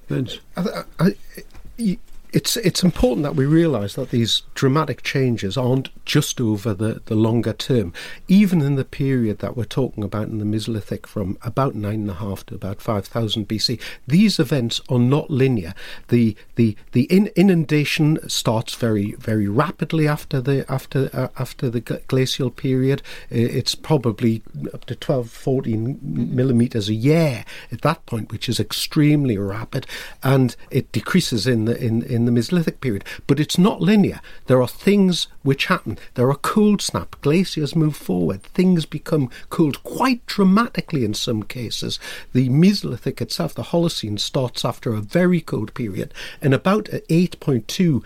[0.09, 1.97] Vince, I, I,
[2.35, 7.15] it's it's important that we realise that these dramatic changes aren't just over the, the
[7.15, 7.93] longer term.
[8.27, 12.11] Even in the period that we're talking about in the Mesolithic, from about nine and
[12.11, 15.75] a half to about five thousand BC, these events are not linear.
[16.09, 21.81] The the the in, inundation starts very very rapidly after the after uh, after the
[21.81, 23.01] glacial period.
[23.31, 24.43] It's probably
[24.73, 29.87] up to 12, 14 millimeters a year at that point, which is extremely rapid,
[30.25, 33.05] and it decreases in the in in the Mesolithic period.
[33.27, 34.21] But it's not linear.
[34.47, 35.99] There are things which happen.
[36.15, 37.17] There are cold snap.
[37.21, 38.43] Glaciers move forward.
[38.43, 41.99] Things become cooled quite dramatically in some cases.
[42.33, 46.13] The Mesolithic itself, the Holocene, starts after a very cold period.
[46.41, 48.03] And about 8.2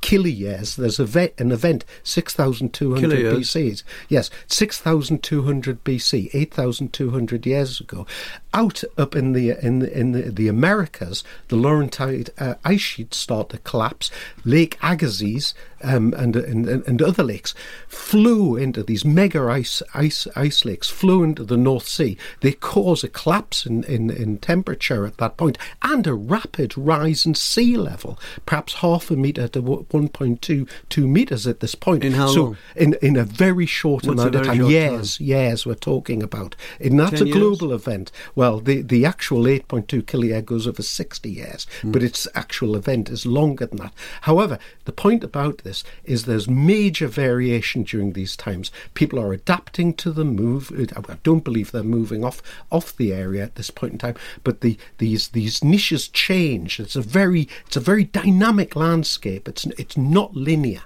[0.00, 0.76] kiloyears.
[0.76, 3.82] There's a ve- an event 6,200 BC.
[4.08, 8.06] Yes, 6,200 BC, 8,200 years ago.
[8.54, 13.16] Out up in the in the, in the, the Americas, the Laurentide uh, ice sheets
[13.16, 14.10] start to collapse.
[14.44, 17.54] Lake Agassiz um, and, and and other lakes
[17.88, 22.16] flew into these mega ice ice ice lakes, flew into the North Sea.
[22.40, 27.24] They cause a collapse in, in, in temperature at that point and a rapid rise
[27.26, 32.04] in sea level, perhaps half a metre to 1.2 two metres at this point.
[32.04, 32.56] In how so long?
[32.76, 34.62] In, in a very short What's amount of time.
[34.62, 36.54] Years, years we're talking about.
[36.80, 37.38] And that's 10 a years?
[37.38, 38.12] global event.
[38.34, 41.92] Well, the, the actual 8.2 kiloyear goes over 60 years, Hmm.
[41.92, 43.94] but its actual event is longer than that.
[44.22, 45.71] However, the point about this
[46.04, 48.70] is there's major variation during these times.
[48.94, 50.70] People are adapting to the move.
[50.70, 54.16] Uh, I don't believe they're moving off off the area at this point in time,
[54.44, 56.80] but the these these niches change.
[56.80, 59.48] It's a very it's a very dynamic landscape.
[59.48, 60.82] It's it's not linear.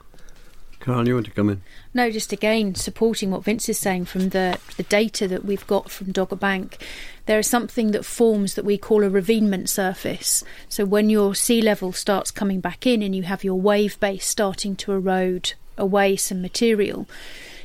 [0.86, 1.62] Carl, you want to come in?
[1.94, 5.90] No, just again supporting what Vince is saying from the the data that we've got
[5.90, 6.80] from Dogger Bank.
[7.26, 10.44] There is something that forms that we call a ravinement surface.
[10.68, 14.24] So when your sea level starts coming back in and you have your wave base
[14.24, 17.08] starting to erode away some material,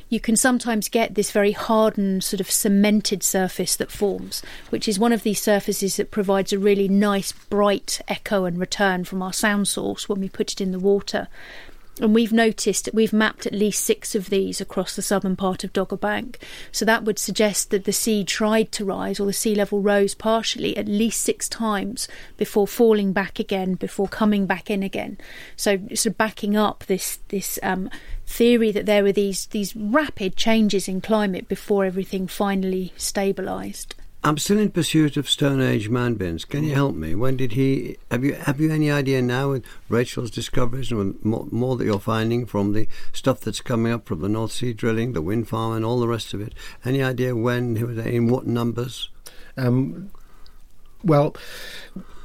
[0.08, 4.98] you can sometimes get this very hardened, sort of cemented surface that forms, which is
[4.98, 9.32] one of these surfaces that provides a really nice, bright echo and return from our
[9.32, 11.28] sound source when we put it in the water.
[12.00, 15.62] And we've noticed that we've mapped at least six of these across the southern part
[15.62, 16.38] of Dogger Bank.
[16.72, 20.14] So that would suggest that the sea tried to rise, or the sea level rose
[20.14, 25.18] partially at least six times before falling back again, before coming back in again.
[25.54, 27.90] So sort of backing up this this um,
[28.26, 33.88] theory that there were these these rapid changes in climate before everything finally stabilised.
[34.24, 36.44] I'm still in pursuit of Stone Age man bins.
[36.44, 37.16] Can you help me?
[37.16, 37.96] When did he?
[38.08, 41.98] Have you have you any idea now with Rachel's discoveries and more, more that you're
[41.98, 45.72] finding from the stuff that's coming up from the North Sea drilling, the wind farm,
[45.72, 46.54] and all the rest of it?
[46.84, 49.10] Any idea when in what numbers?
[49.56, 50.12] Um,
[51.02, 51.34] well,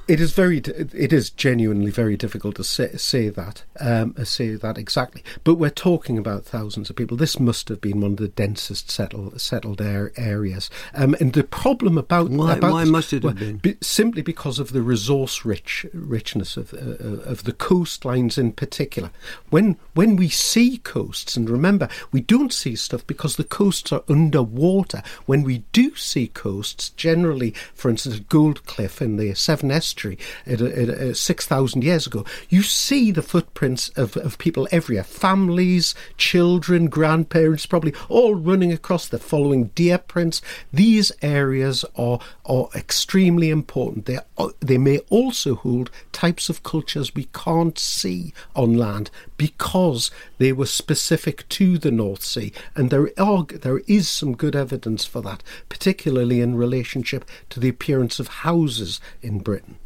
[0.07, 4.77] it is very, it is genuinely very difficult to say, say that, um, say that
[4.77, 5.23] exactly.
[5.43, 7.17] But we're talking about thousands of people.
[7.17, 10.69] This must have been one of the densest settled settled air, areas.
[10.93, 13.57] Um, and the problem about Why- about why must it have been?
[13.57, 19.11] be- simply because of the resource rich richness of uh, of the coastlines in particular.
[19.49, 24.03] When when we see coasts, and remember, we don't see stuff because the coasts are
[24.07, 25.01] underwater.
[25.25, 30.61] When we do see coasts, generally, for instance, Gold Cliff in the Severn Estuary, at,
[30.61, 35.95] at, at six thousand years ago, you see the footprints of, of people everywhere, families,
[36.17, 39.07] children, grandparents, probably all running across.
[39.07, 40.41] They're following deer prints.
[40.71, 44.05] These areas are are extremely important.
[44.05, 50.11] They are, they may also hold types of cultures we can't see on land because
[50.37, 55.05] they were specific to the North Sea, and there are there is some good evidence
[55.05, 59.77] for that, particularly in relationship to the appearance of houses in Britain.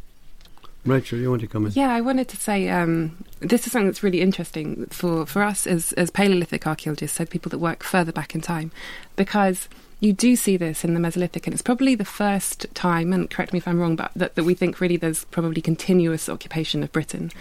[0.86, 1.74] Rachel, you want to come in?
[1.74, 5.68] Yeah, I wanted to say um, this is something that's really interesting for, for us
[5.68, 8.72] as, as Paleolithic archaeologists, so people that work further back in time,
[9.16, 13.30] because you do see this in the Mesolithic, and it's probably the first time, and
[13.30, 16.82] correct me if I'm wrong, but that, that we think really there's probably continuous occupation
[16.82, 17.32] of Britain.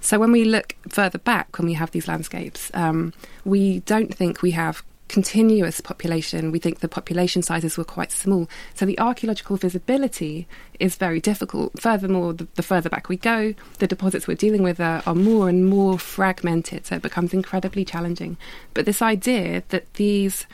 [0.00, 3.12] So when we look further back, when we have these landscapes, um,
[3.44, 6.52] we don't think we have continuous population.
[6.52, 8.48] We think the population sizes were quite small.
[8.74, 10.46] So the archaeological visibility
[10.78, 11.80] is very difficult.
[11.80, 15.48] Furthermore, the, the further back we go, the deposits we're dealing with are, are more
[15.48, 16.86] and more fragmented.
[16.86, 18.36] So it becomes incredibly challenging.
[18.74, 20.46] But this idea that these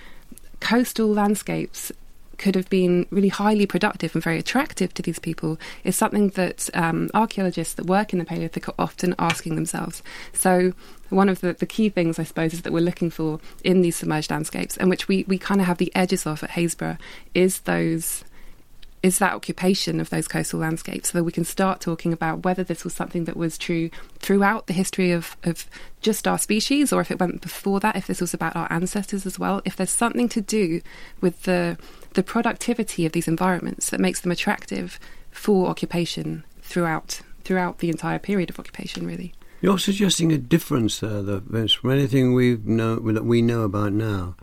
[0.61, 1.93] coastal landscapes
[2.39, 6.69] could have been really highly productive and very attractive to these people is something that
[6.75, 10.03] um, archaeologists that work in the Paleolithic are often asking themselves.
[10.33, 10.73] So,
[11.11, 13.97] one of the, the key things, I suppose, is that we're looking for in these
[13.97, 16.99] submerged landscapes, and which we, we kind of have the edges of at Happisburgh,
[17.35, 18.25] is those
[19.05, 22.65] is that occupation of those coastal landscapes so that we can start talking about whether
[22.65, 25.69] this was something that was true throughout the history of, of
[26.01, 29.27] just our species or if it went before that, if this was about our ancestors
[29.27, 30.81] as well, if there's something to do
[31.21, 31.77] with the
[32.15, 34.99] the productivity of these environments that makes them attractive
[35.31, 39.35] for occupation throughout throughout the entire period of occupation really.
[39.61, 43.93] You're suggesting a difference there, though, Vince, from anything we know that we know about
[43.93, 44.37] now.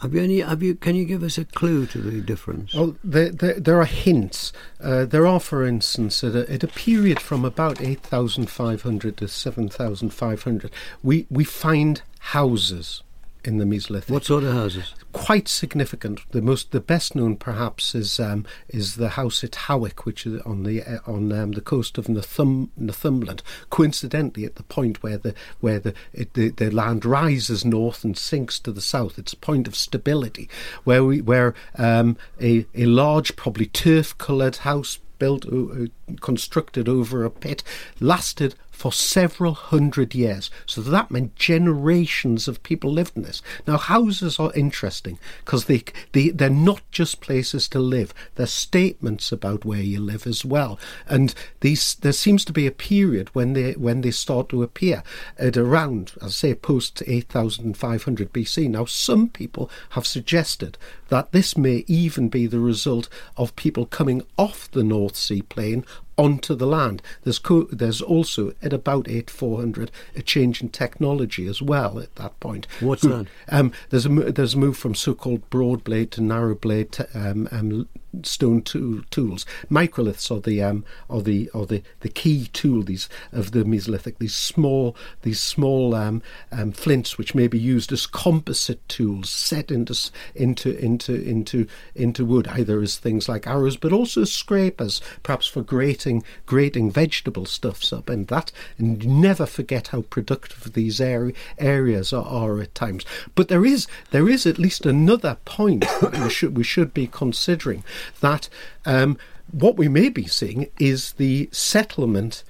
[0.00, 0.40] Have you any?
[0.40, 0.76] Have you?
[0.76, 2.72] Can you give us a clue to the difference?
[2.74, 4.52] Oh, there, there, there are hints.
[4.80, 10.70] Uh, there are, for instance, at a, at a period from about 8,500 to 7,500,
[11.02, 13.02] we, we find houses
[13.44, 14.10] in the Mesolithic.
[14.10, 14.94] What sort of houses?
[15.12, 16.20] Quite significant.
[16.30, 20.40] The most, the best known, perhaps, is um, is the house at Howick, which is
[20.42, 23.42] on the uh, on um, the coast of Northum, Northumberland.
[23.70, 28.16] Coincidentally, at the point where the where the, it, the the land rises north and
[28.16, 30.48] sinks to the south, it's a point of stability,
[30.84, 35.86] where we where um, a a large, probably turf-coloured house built uh,
[36.20, 37.64] constructed over a pit,
[38.00, 40.52] lasted for several hundred years.
[40.64, 43.42] So that meant generations of people lived in this.
[43.66, 45.82] Now, houses are interesting because they,
[46.12, 50.78] they, they're not just places to live, they're statements about where you live as well.
[51.08, 55.02] And these, there seems to be a period when they, when they start to appear
[55.38, 58.70] at around, I say, post 8500 BC.
[58.70, 60.78] Now, some people have suggested
[61.08, 65.84] that this may even be the result of people coming off the North Sea plain
[66.18, 67.00] onto the land.
[67.22, 71.98] There's co- there's also at about eight four hundred a change in technology as well
[71.98, 72.66] at that point.
[72.80, 73.26] What's that?
[73.48, 77.48] Um, there's a there's a move from so-called broad blade to narrow blade to, um,
[77.50, 77.88] um,
[78.22, 79.44] stone tool, tools.
[79.70, 84.18] Microliths are the um, are the are the, the key tool these of the Mesolithic.
[84.18, 89.70] These small these small um, um, flints which may be used as composite tools set
[89.70, 89.94] into
[90.34, 95.62] into into into into wood, either as things like arrows, but also scrapers, perhaps for
[95.62, 98.52] grating grating vegetable stuffs up, and that.
[98.78, 103.04] And never forget how productive these area, areas are, are at times.
[103.34, 107.84] But there is there is at least another point we should we should be considering
[108.20, 108.48] that
[108.84, 109.18] um,
[109.50, 112.44] what we may be seeing is the settlement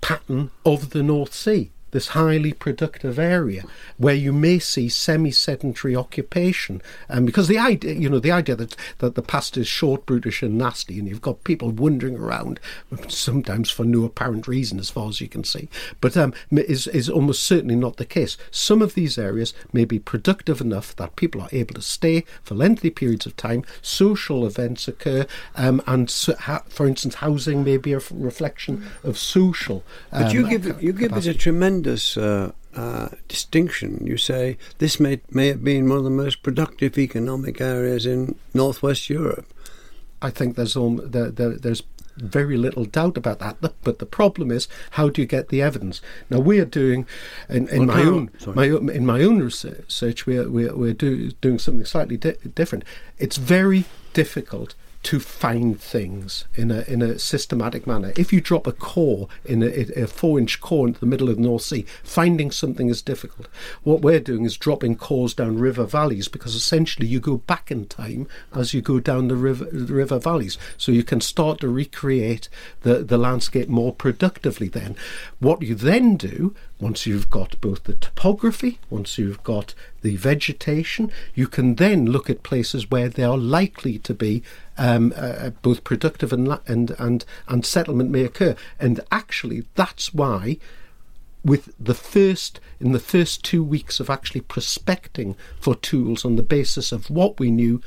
[0.00, 3.62] pattern of the North Sea this highly productive area
[3.98, 6.82] where you may see semi-sedentary occupation.
[7.08, 10.42] And because the idea, you know, the idea that, that the past is short, brutish,
[10.42, 12.58] and nasty, and you've got people wandering around,
[13.08, 15.68] sometimes for no apparent reason, as far as you can see,
[16.00, 18.36] but um, is is almost certainly not the case.
[18.50, 22.56] Some of these areas may be productive enough that people are able to stay for
[22.56, 23.62] lengthy periods of time.
[23.82, 29.16] Social events occur, um, and so, ha, for instance, housing may be a reflection of
[29.16, 29.84] social.
[30.10, 34.06] Um, but you give you give it a tremendous tremendous uh, uh, distinction.
[34.06, 38.36] You say this may may have been one of the most productive economic areas in
[38.52, 39.46] northwest Europe.
[40.22, 41.82] I think there's um, there, there, there's
[42.16, 43.56] very little doubt about that.
[43.60, 46.00] But the problem is, how do you get the evidence?
[46.30, 47.06] Now we are doing,
[47.48, 51.86] in, in my own my in my own research, we're we're, we're do, doing something
[51.86, 52.84] slightly di- different.
[53.18, 54.74] It's very difficult
[55.04, 58.12] to find things in a in a systematic manner.
[58.16, 59.66] If you drop a core in a,
[60.02, 63.48] a, four inch core into the middle of the North Sea, finding something is difficult.
[63.82, 67.86] What we're doing is dropping cores down river valleys because essentially you go back in
[67.86, 71.68] time as you go down the river the river valleys, so you can start to
[71.68, 72.48] recreate
[72.80, 74.68] the the landscape more productively.
[74.68, 74.96] Then,
[75.38, 81.10] what you then do once you've got both the topography, once you've got the vegetation,
[81.34, 84.42] you can then look at places where they are likely to be
[84.76, 88.56] um, uh, both productive and, and and and settlement may occur.
[88.78, 90.58] And actually, that's why
[91.44, 96.42] with the first in the first two weeks of actually prospecting for tools on the
[96.42, 97.82] basis of what we knew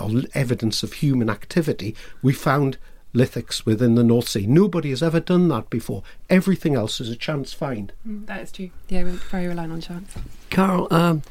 [0.00, 2.78] or evidence of human activity, we found
[3.12, 4.46] lithics within the North Sea.
[4.46, 6.02] Nobody has ever done that before.
[6.30, 7.92] Everything else is a chance find.
[8.06, 8.70] Mm, that is true.
[8.88, 10.14] Yeah, we're very reliant on chance.
[10.50, 11.22] Carol, um,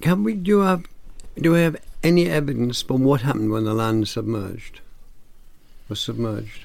[0.00, 0.84] can we do have
[1.40, 4.80] do we have any evidence from what happened when the land submerged?
[5.88, 6.64] Was submerged.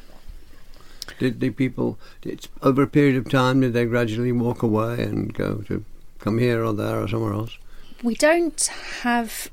[1.17, 5.33] Did the people, it's over a period of time, did they gradually walk away and
[5.33, 5.83] go to
[6.19, 7.57] come here or there or somewhere else?
[8.03, 8.61] We don't
[9.01, 9.49] have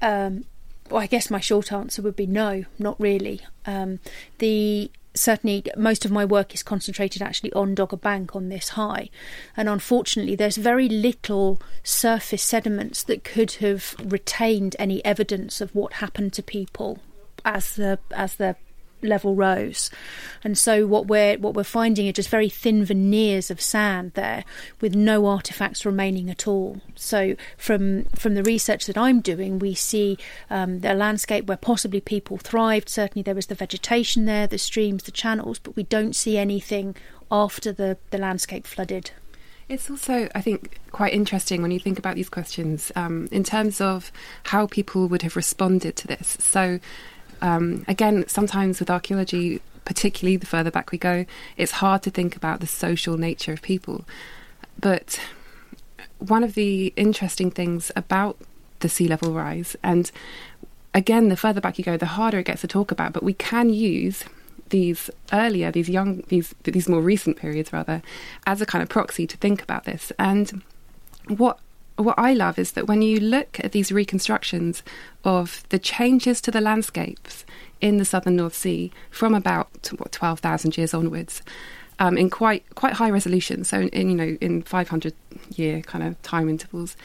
[0.00, 0.44] um,
[0.90, 3.40] well, I guess my short answer would be no, not really.
[3.66, 4.00] Um,
[4.38, 9.10] the certainly most of my work is concentrated actually on Dogger Bank on this high,
[9.56, 15.94] and unfortunately, there's very little surface sediments that could have retained any evidence of what
[15.94, 16.98] happened to people
[17.44, 18.56] as the as the
[19.02, 19.90] level rose.
[20.44, 24.44] And so what we're what we're finding are just very thin veneers of sand there
[24.80, 26.80] with no artifacts remaining at all.
[26.94, 30.18] So from from the research that I'm doing, we see
[30.50, 32.88] um, landscape where possibly people thrived.
[32.88, 36.94] Certainly there was the vegetation there, the streams, the channels, but we don't see anything
[37.30, 39.10] after the, the landscape flooded.
[39.68, 43.80] It's also, I think, quite interesting when you think about these questions um, in terms
[43.80, 44.10] of
[44.44, 46.38] how people would have responded to this.
[46.40, 46.80] So,
[47.40, 51.24] um, again, sometimes with archaeology, particularly the further back we go,
[51.56, 54.04] it's hard to think about the social nature of people.
[54.78, 55.20] But
[56.18, 58.36] one of the interesting things about
[58.80, 60.10] the sea level rise, and
[60.94, 63.34] again, the further back you go, the harder it gets to talk about, but we
[63.34, 64.24] can use
[64.70, 68.02] these earlier, these young, these these more recent periods rather,
[68.46, 70.12] as a kind of proxy to think about this.
[70.18, 70.62] And
[71.28, 71.58] what
[71.98, 74.82] what I love is that when you look at these reconstructions
[75.24, 77.44] of the changes to the landscapes
[77.80, 81.42] in the southern North Sea from about what twelve thousand years onwards,
[81.98, 85.14] um, in quite quite high resolution, so in, in you know in five hundred
[85.56, 86.96] year kind of time intervals,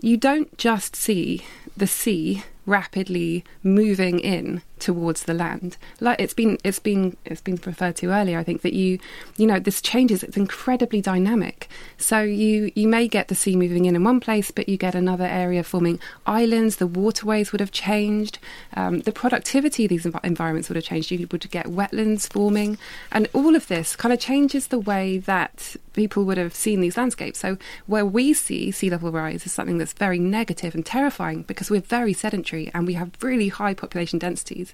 [0.00, 1.44] you don't just see
[1.76, 5.76] the sea rapidly moving in towards the land.
[6.00, 8.38] Like it's been it's been it's been referred to earlier.
[8.38, 8.98] I think that you
[9.36, 10.22] you know this changes.
[10.22, 11.68] It's incredibly dynamic.
[11.98, 14.94] So you you may get the sea moving in in one place, but you get
[14.94, 16.76] another area forming islands.
[16.76, 18.38] The waterways would have changed.
[18.74, 21.10] Um, the productivity of these env- environments would have changed.
[21.10, 22.78] You would get wetlands forming,
[23.12, 26.96] and all of this kind of changes the way that people would have seen these
[26.96, 27.38] landscapes.
[27.38, 31.70] So where we see sea level rise is something that's very negative and terrifying because
[31.70, 34.69] we're very sedentary and we have really high population densities.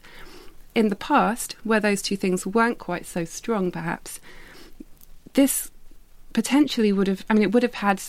[0.74, 4.20] In the past, where those two things weren't quite so strong, perhaps,
[5.32, 5.70] this
[6.32, 8.02] potentially would have, I mean, it would have had,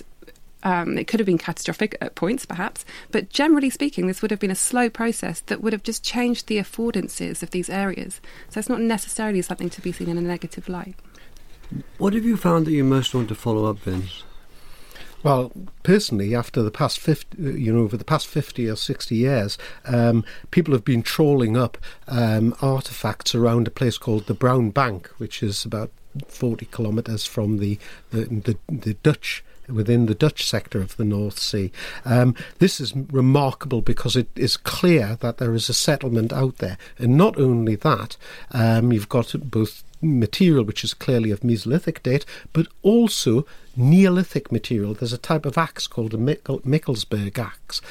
[0.64, 4.40] um, it could have been catastrophic at points, perhaps, but generally speaking, this would have
[4.40, 8.20] been a slow process that would have just changed the affordances of these areas.
[8.50, 10.96] So it's not necessarily something to be seen in a negative light.
[11.98, 14.24] What have you found that you most want to follow up, Vince?
[15.24, 15.52] Well,
[15.84, 20.24] personally, after the past 50, you know, over the past 50 or 60 years, um,
[20.52, 25.42] people have been trawling up um, artifacts around a place called the Brown Bank, which
[25.42, 25.92] is about
[26.28, 27.80] 40 kilometres from the,
[28.12, 31.72] the, the, the Dutch within the Dutch sector of the North Sea.
[32.06, 36.78] Um, this is remarkable because it is clear that there is a settlement out there.
[36.98, 38.18] And not only that,
[38.52, 43.46] um, you've got both material which is clearly of Mesolithic date, but also
[43.78, 44.94] Neolithic material.
[44.94, 47.82] There's a type of axe called a Michelsberg axe,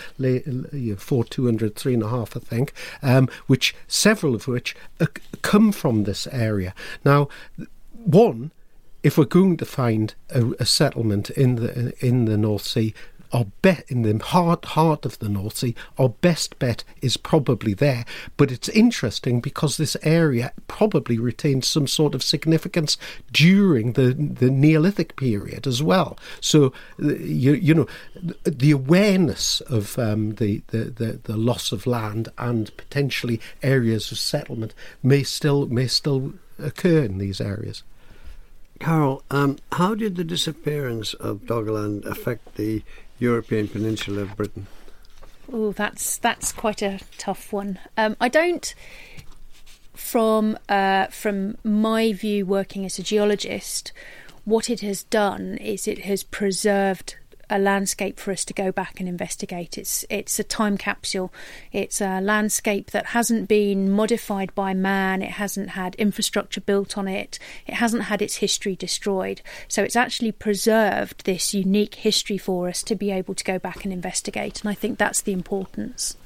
[0.99, 2.73] four two hundred three and a half, I think,
[3.03, 5.07] um, which several of which uh,
[5.43, 6.75] come from this area.
[7.05, 7.29] Now,
[7.93, 8.51] one,
[9.03, 12.93] if we're going to find a, a settlement in the in the North Sea,
[13.37, 17.75] our bet in the heart heart of the North Sea, our best bet is probably
[17.75, 18.07] there.
[18.39, 22.97] But it's interesting because this area probably retained some sort of significance
[23.31, 26.17] during the the Neolithic period as well.
[26.41, 27.87] So you you know
[28.45, 34.19] the awareness of um, the, the, the the loss of land and potentially areas of
[34.19, 34.73] settlement
[35.03, 37.83] may still may still occur in these areas.
[38.79, 42.83] Carol, um, how did the disappearance of Doggerland affect the
[43.19, 44.67] European peninsula of Britain?
[45.53, 47.79] Oh, that's that's quite a tough one.
[47.97, 48.75] Um, I don't,
[49.95, 53.93] from uh, from my view, working as a geologist,
[54.45, 57.17] what it has done is it has preserved
[57.49, 59.79] a landscape for us to go back and investigate.
[59.79, 61.33] It's it's a time capsule.
[61.73, 65.23] It's a landscape that hasn't been modified by man.
[65.23, 67.39] It hasn't had infrastructure built on it.
[67.67, 69.43] It hasn't had its history destroyed.
[69.69, 73.85] So it's actually preserved this unique history for us to be able to go back
[73.85, 74.61] and investigate.
[74.61, 76.17] And I think that's the importance.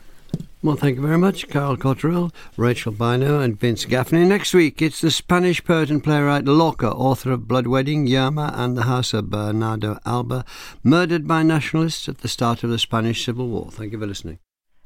[0.62, 4.26] Well, thank you very much, Carol Cotterill, Rachel Bynoe, and Vince Gaffney.
[4.26, 8.76] Next week, it's the Spanish poet and playwright Lorca, author of Blood Wedding, Yerma, and
[8.76, 10.44] the House of Bernarda Alba,
[10.84, 13.70] murdered by nationalists at the start of the Spanish Civil War.
[13.70, 14.38] Thank you for listening.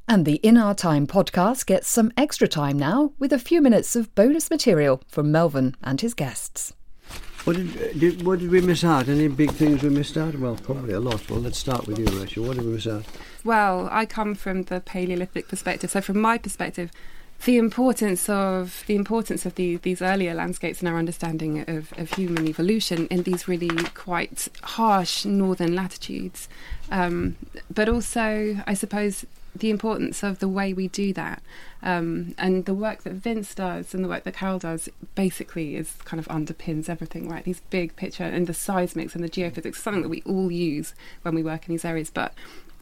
[0.07, 3.97] And the In Our Time podcast gets some extra time now with a few minutes
[3.97, 6.73] of bonus material from Melvyn and his guests.
[7.43, 9.09] What did, did, what did we miss out?
[9.09, 10.35] Any big things we missed out?
[10.39, 11.29] Well, probably a lot.
[11.29, 12.45] Well, let's start with you, Rachel.
[12.45, 13.03] What did we miss out?
[13.45, 15.91] Well, I come from the Paleolithic perspective.
[15.91, 16.91] So, from my perspective,
[17.45, 22.13] the importance of the importance of the, these earlier landscapes and our understanding of, of
[22.13, 26.49] human evolution in these really quite harsh northern latitudes,
[26.89, 27.35] um,
[27.71, 31.41] but also, I suppose, the importance of the way we do that.
[31.83, 35.93] Um, and the work that Vince does and the work that Carol does basically is
[36.03, 37.43] kind of underpins everything, right?
[37.43, 41.35] These big picture and the seismics and the geophysics, something that we all use when
[41.35, 42.09] we work in these areas.
[42.09, 42.33] But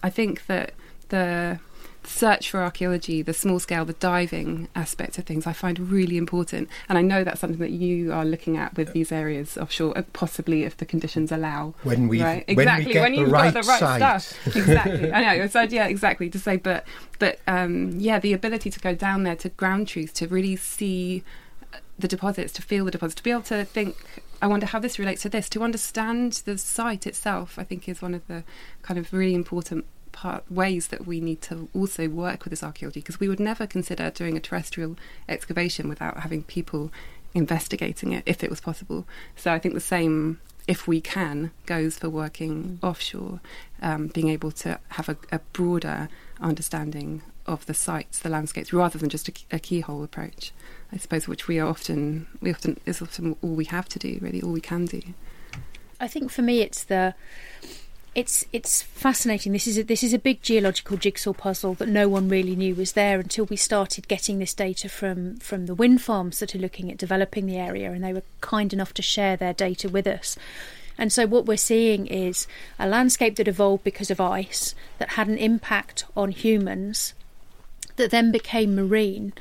[0.04, 0.74] I think that
[1.10, 1.60] the
[2.06, 6.70] search for archaeology, the small scale, the diving aspect of things, I find really important.
[6.90, 10.04] And I know that's something that you are looking at with these areas offshore, uh,
[10.14, 11.74] possibly if the conditions allow.
[11.84, 12.46] When we right?
[12.48, 14.56] when exactly we get when the you've right got the right stuff.
[14.56, 15.12] Exactly.
[15.12, 15.48] I know.
[15.48, 16.30] So yeah, exactly.
[16.30, 16.86] To say, but
[17.20, 21.24] but um, yeah, the ability to go down there to ground truth, to really see
[21.98, 23.96] the deposits, to feel the deposits, to be able to think.
[24.42, 25.48] I wonder how this relates to this.
[25.50, 28.44] To understand the site itself, I think, is one of the
[28.82, 33.02] kind of really important part ways that we need to also work with this archaeology
[33.02, 34.96] because we would never consider doing a terrestrial
[35.28, 36.92] excavation without having people
[37.34, 39.06] investigating it if it was possible.
[39.36, 43.42] So I think the same, if we can, goes for working offshore,
[43.82, 46.08] um, being able to have a, a, broader
[46.40, 50.52] understanding of the sites, the landscapes, rather than just a, a keyhole approach.
[50.92, 54.20] I suppose, which we are often, we often is often all we have to do,
[54.22, 55.02] really, all we can do.
[56.00, 57.16] I think for me, it's the
[58.16, 59.54] it's it's fascinating.
[59.54, 62.76] This is a, this is a big geological jigsaw puzzle that no one really knew
[62.76, 66.60] was there until we started getting this data from from the wind farms that are
[66.60, 70.06] looking at developing the area, and they were kind enough to share their data with
[70.06, 70.38] us.
[70.96, 72.46] And so what we're seeing is
[72.78, 77.16] a landscape that evolved because of ice that had an impact on humans,
[77.96, 79.34] that then became marine.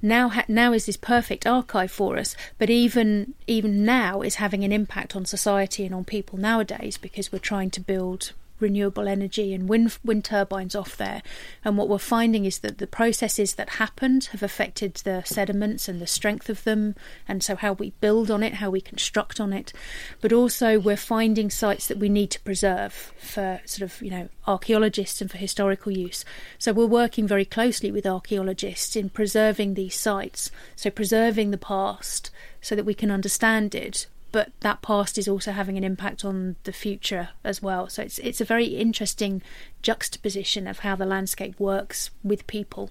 [0.00, 4.64] Now ha- now is this perfect archive for us but even even now is having
[4.64, 9.54] an impact on society and on people nowadays because we're trying to build renewable energy
[9.54, 11.22] and wind wind turbines off there.
[11.64, 16.00] And what we're finding is that the processes that happened have affected the sediments and
[16.00, 16.94] the strength of them,
[17.26, 19.72] and so how we build on it, how we construct on it.
[20.20, 24.28] But also we're finding sites that we need to preserve for sort of you know
[24.46, 26.24] archaeologists and for historical use.
[26.58, 30.50] So we're working very closely with archaeologists in preserving these sites.
[30.76, 32.30] So preserving the past
[32.60, 36.56] so that we can understand it but that past is also having an impact on
[36.64, 37.88] the future as well.
[37.88, 39.42] So it's it's a very interesting
[39.82, 42.90] juxtaposition of how the landscape works with people.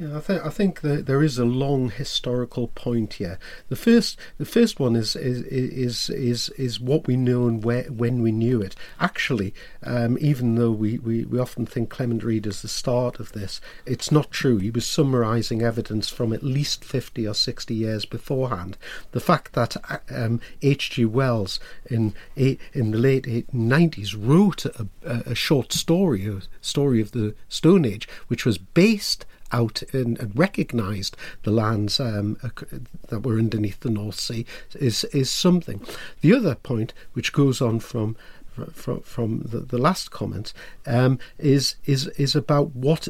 [0.00, 3.38] Yeah, I think I think that there is a long historical point here.
[3.68, 7.82] The first the first one is is is is, is what we knew and where
[7.82, 8.74] when we knew it.
[8.98, 13.32] Actually, um, even though we, we, we often think Clement Reid is the start of
[13.32, 14.56] this, it's not true.
[14.56, 18.78] He was summarising evidence from at least fifty or sixty years beforehand.
[19.12, 19.76] The fact that
[20.10, 20.92] um, H.
[20.92, 21.04] G.
[21.04, 27.34] Wells in in the late nineties wrote a, a short story, a story of the
[27.50, 32.36] Stone Age, which was based out and, and recognised the lands um,
[33.08, 35.80] that were underneath the North Sea is is something.
[36.20, 38.16] The other point, which goes on from
[38.72, 40.52] from, from the, the last comment,
[40.86, 43.08] um, is is is about what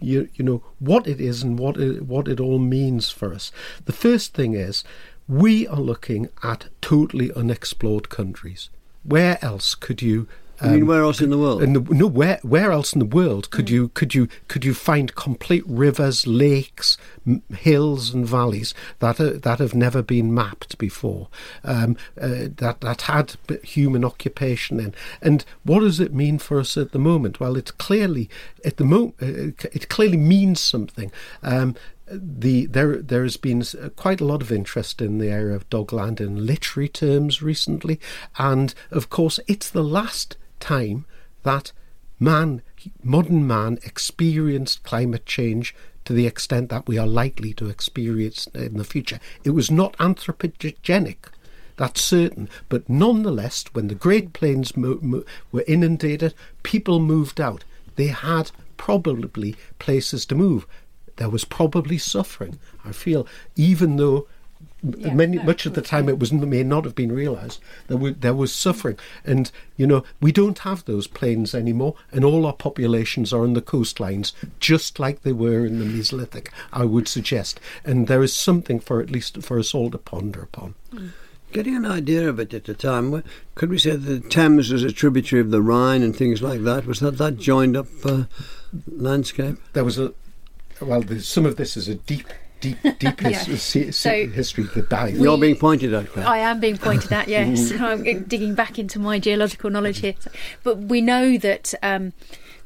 [0.00, 3.52] you you know what it is and what it, what it all means for us.
[3.84, 4.84] The first thing is
[5.28, 8.68] we are looking at totally unexplored countries.
[9.04, 10.28] Where else could you
[10.62, 11.60] I mean, where else in the world?
[11.60, 13.70] The, no, where where else in the world could mm.
[13.70, 16.96] you could you could you find complete rivers, lakes,
[17.26, 21.28] m- hills, and valleys that are, that have never been mapped before,
[21.64, 24.94] um, uh, that that had human occupation in?
[25.20, 27.40] And what does it mean for us at the moment?
[27.40, 28.30] Well, it's clearly
[28.64, 31.10] at the moment uh, it clearly means something.
[31.42, 31.74] Um,
[32.06, 33.64] the there there has been
[33.96, 37.98] quite a lot of interest in the area of Doggerland in literary terms recently,
[38.38, 41.04] and of course it's the last time
[41.42, 41.72] that
[42.18, 42.62] man,
[43.02, 48.76] modern man, experienced climate change to the extent that we are likely to experience in
[48.76, 49.20] the future.
[49.44, 51.16] It was not anthropogenic,
[51.76, 57.64] that's certain, but nonetheless, when the Great Plains mo- mo- were inundated, people moved out.
[57.96, 60.66] They had probably places to move.
[61.16, 62.58] There was probably suffering.
[62.84, 64.28] I feel, even though
[64.82, 67.60] yeah, many no, much of the time it was may not have been realised.
[67.86, 72.24] There was there was suffering, and you know we don't have those plains anymore, and
[72.24, 76.48] all our populations are on the coastlines, just like they were in the Mesolithic.
[76.72, 80.42] I would suggest, and there is something for at least for us all to ponder
[80.42, 80.74] upon.
[80.92, 81.10] Mm.
[81.52, 83.22] Getting an idea of it at the time,
[83.54, 86.62] could we say that the Thames was a tributary of the Rhine and things like
[86.62, 86.86] that?
[86.86, 88.24] Was that that joined up uh,
[88.86, 89.58] landscape?
[89.74, 90.14] There was a
[90.80, 92.26] well, some of this is a deep
[92.62, 95.16] deep, deep his, so history the dive.
[95.16, 96.16] You're being pointed at.
[96.16, 97.28] I am being pointed at.
[97.28, 100.14] Yes, I'm digging back into my geological knowledge here.
[100.62, 102.14] But we know that um,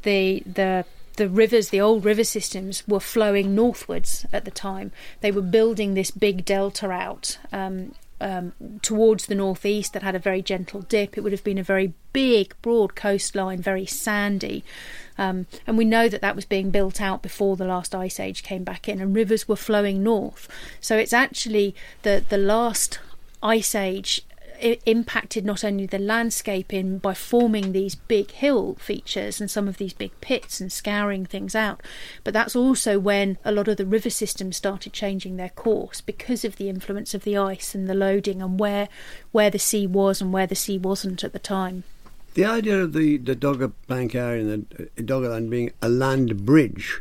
[0.03, 0.85] the the
[1.17, 4.93] the rivers, the old river systems, were flowing northwards at the time.
[5.23, 8.53] They were building this big delta out um, um,
[8.83, 11.17] towards the northeast that had a very gentle dip.
[11.17, 14.65] It would have been a very big, broad coastline, very sandy.
[15.19, 18.43] Um, and we know that that was being built out before the last ice age
[18.43, 20.49] came back in, and rivers were flowing north.
[20.81, 22.99] So it's actually the the last
[23.43, 24.23] ice age
[24.61, 29.79] impacted not only the landscape in by forming these big hill features and some of
[29.79, 31.83] these big pits and scouring things out,
[32.25, 36.45] but that's also when a lot of the river systems started changing their course because
[36.45, 38.89] of the influence of the ice and the loading and where
[39.33, 41.85] where the sea was and where the sea wasn't at the time.
[42.35, 46.45] The idea of the, the Dogger Bank area and the uh, Doggerland being a land
[46.45, 47.01] bridge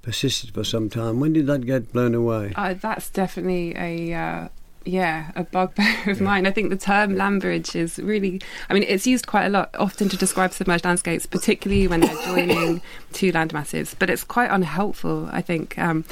[0.00, 1.18] persisted for some time.
[1.18, 2.52] When did that get blown away?
[2.54, 4.14] Uh, that's definitely a.
[4.14, 4.48] Uh,
[4.86, 6.24] yeah, a bugbear of yeah.
[6.24, 6.46] mine.
[6.46, 9.74] I think the term land bridge is really, I mean, it's used quite a lot,
[9.78, 12.80] often to describe submerged landscapes, particularly when they're joining
[13.12, 15.78] two land masses, but it's quite unhelpful, I think.
[15.78, 16.04] Um,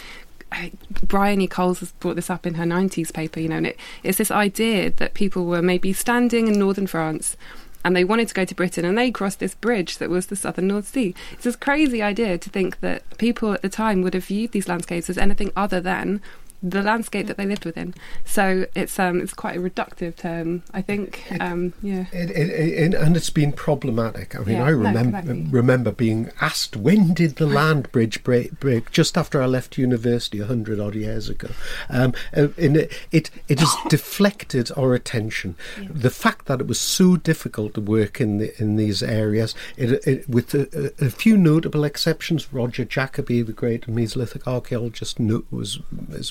[1.03, 4.19] Bryony Coles has brought this up in her 90s paper, you know, and it, it's
[4.19, 7.37] this idea that people were maybe standing in northern France
[7.85, 10.37] and they wanted to go to Britain and they crossed this bridge that was the
[10.37, 11.15] southern North Sea.
[11.33, 14.69] It's this crazy idea to think that people at the time would have viewed these
[14.69, 16.23] landscapes as anything other than
[16.65, 17.95] the landscape that they lived within.
[18.25, 21.23] So it's um, it's quite a reductive term, I think.
[21.39, 22.07] Um, yeah.
[22.11, 24.35] It, it, it, and it's been problematic.
[24.35, 25.47] I mean, Yeah, I no, remember exactly.
[25.51, 30.41] remember being asked when did the land bridge break, break just after I left university
[30.41, 31.49] a hundred odd years ago.
[31.91, 35.57] Um, uh, and it, it it has deflected our attention.
[35.91, 40.07] The fact that it was so difficult to work in the in these areas, it,
[40.07, 45.81] it, with a, a, a few notable exceptions, Roger Jacobi, the great Mesolithic archaeologist, was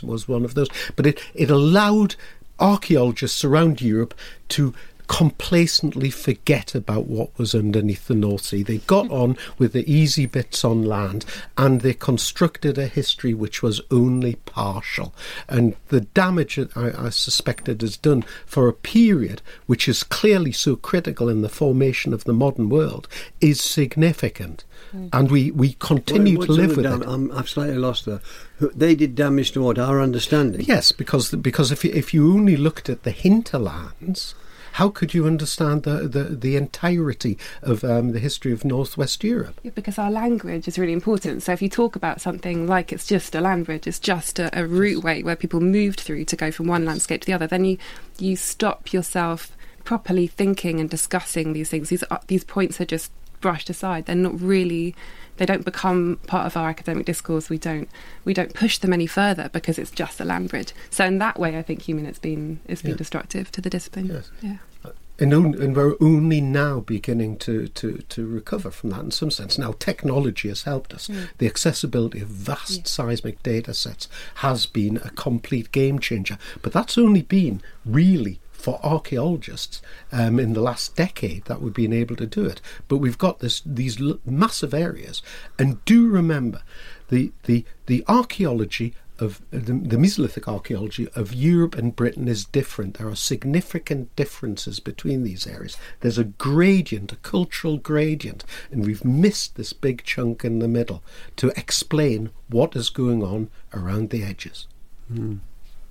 [0.02, 0.70] was was one of those.
[0.96, 2.16] But it it allowed
[2.60, 4.14] archaeologists around Europe
[4.50, 4.74] to
[5.08, 8.64] complacently forget about what was underneath the North Sea.
[8.64, 11.26] They got on with the easy bits on land
[11.58, 15.14] and they constructed a history which was only partial.
[15.50, 20.04] And the damage that I, I suspect it has done for a period which is
[20.04, 23.08] clearly so critical in the formation of the modern world
[23.42, 24.64] is significant.
[24.96, 25.08] Mm-hmm.
[25.12, 27.08] And we, we continue What- to live with dam- it.
[27.08, 28.22] I'm, I've slightly lost there.
[28.60, 29.80] They did damage to what?
[29.80, 30.62] Our understanding?
[30.62, 34.36] Yes, because because if you, if you only looked at the hinterlands,
[34.74, 39.60] how could you understand the the, the entirety of um, the history of Northwest Europe?
[39.64, 41.44] Yeah, because our language is really important.
[41.44, 44.48] So if you talk about something like it's just a land bridge, it's just a,
[44.48, 47.66] a routeway where people moved through to go from one landscape to the other, then
[47.66, 47.78] you
[48.20, 51.90] you stop yourself properly thinking and discussing these things.
[51.90, 53.12] These are, these points are just
[53.44, 54.06] brushed aside.
[54.08, 54.96] They're not really
[55.38, 57.50] they don't become part of our academic discourse.
[57.50, 57.90] We don't
[58.26, 60.74] we don't push them any further because it's just a land bridge.
[60.90, 62.98] So in that way, I think human it's been it's been Yeah.
[62.98, 64.08] destructive to the discipline.
[64.08, 64.32] Yes.
[64.42, 64.58] Yeah.
[64.86, 69.12] Uh, and, on, and we're only now beginning to, to, to recover from that in
[69.12, 69.60] some sense.
[69.60, 71.08] Now, technology has helped us.
[71.08, 71.30] Mm.
[71.38, 74.08] The accessibility of vast seismic data sets
[74.46, 76.38] has been a complete game changer.
[76.64, 79.82] But that's only been really for archaeologists
[80.14, 82.62] um, in the last decade that we've been able to do it.
[82.88, 85.22] But we've got this these massive areas.
[85.60, 86.62] And do remember,
[87.10, 92.94] the, the, the archaeology of the, the Mesolithic archaeology of Europe and Britain is different.
[92.96, 95.76] There are significant differences between these areas.
[96.00, 101.04] There's a gradient, a cultural gradient, and we've missed this big chunk in the middle
[101.36, 104.68] to explain what is going on around the edges.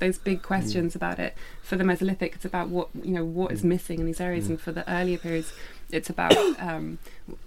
[0.02, 1.34] Those big questions about it.
[1.62, 4.60] For the Mesolithic, it's about what you know what is missing in these areas, and
[4.60, 5.52] for the earlier periods,
[5.90, 6.98] it's about um,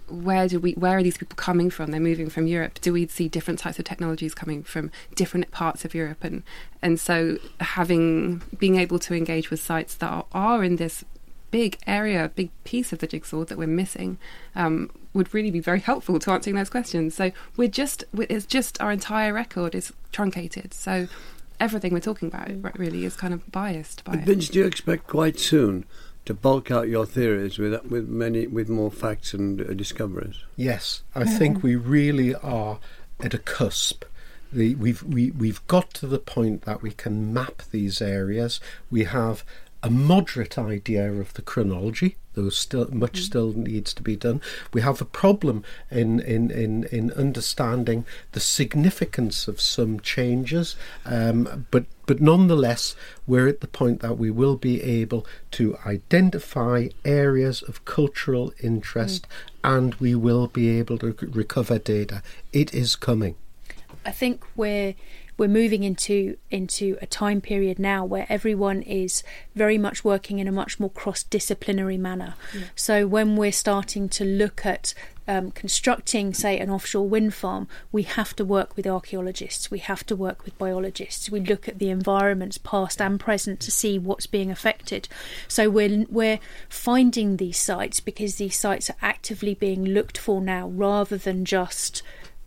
[0.08, 1.90] where do we where are these people coming from?
[1.90, 2.80] They're moving from Europe.
[2.80, 6.24] Do we see different types of technologies coming from different parts of Europe?
[6.24, 6.42] And
[6.80, 11.04] and so having being able to engage with sites that are, are in this
[11.50, 14.18] big area, big piece of the jigsaw that we're missing,
[14.54, 17.14] um, would really be very helpful to answering those questions.
[17.14, 20.74] So we're just, it's just our entire record is truncated.
[20.74, 21.08] So
[21.60, 24.26] everything we're talking about really is kind of biased by But it.
[24.26, 25.84] Vince, do you expect quite soon
[26.24, 30.42] to bulk out your theories with with many with more facts and uh, discoveries?
[30.56, 32.78] Yes, I think we really are
[33.20, 34.04] at a cusp.
[34.52, 38.60] The, we've we, we've got to the point that we can map these areas.
[38.90, 39.44] We have
[39.82, 44.40] a moderate idea of the chronology, though still much still needs to be done.
[44.72, 51.66] We have a problem in in, in, in understanding the significance of some changes, um,
[51.72, 52.94] but but nonetheless,
[53.26, 59.26] we're at the point that we will be able to identify areas of cultural interest,
[59.64, 62.22] and we will be able to recover data.
[62.52, 63.34] It is coming.
[64.04, 64.94] I think we're
[65.38, 69.22] we're moving into into a time period now where everyone is
[69.54, 72.34] very much working in a much more cross-disciplinary manner.
[72.74, 74.94] So when we're starting to look at
[75.28, 80.06] um, constructing, say, an offshore wind farm, we have to work with archaeologists, we have
[80.06, 81.28] to work with biologists.
[81.28, 85.08] We look at the environments, past and present, to see what's being affected.
[85.48, 90.68] So we're we're finding these sites because these sites are actively being looked for now,
[90.68, 92.02] rather than just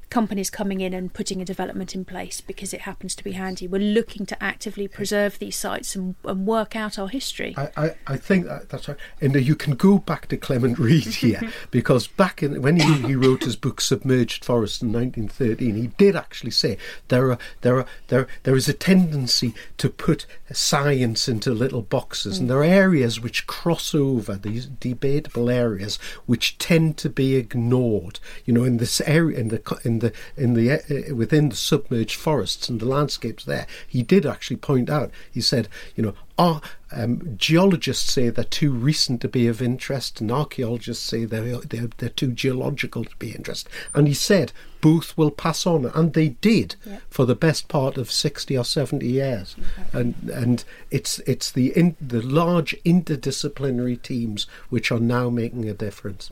[0.10, 3.68] companies coming in and putting a development in place because it happens to be handy.
[3.68, 7.54] We're looking to actively preserve these sites and, and work out our history.
[7.58, 8.98] I, I, I think that, that's right.
[9.22, 11.42] And uh, you can go back to Clement Reid here
[11.72, 16.16] because back in when he, he wrote his book Submerged Forest in 1913, he did
[16.16, 16.78] actually say
[17.10, 22.40] there are there are there there is a tendency to put science into little boxes,
[22.40, 28.20] and there are areas which cross over these debatable areas which tend to be ignored.
[28.46, 31.56] You know, in this area in the co- in the in the uh, within the
[31.56, 35.12] submerged forests and the landscapes there, he did actually point out.
[35.32, 40.22] He said, you know, are, um, geologists say they're too recent to be of interest,
[40.22, 43.68] and archaeologists say they're, they're they're too geological to be interest.
[43.94, 46.76] And he said both will pass on, and they did
[47.10, 49.56] for the best part of sixty or seventy years.
[49.92, 55.74] And and it's it's the in, the large interdisciplinary teams which are now making a
[55.74, 56.32] difference.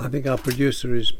[0.00, 1.12] I think our producer is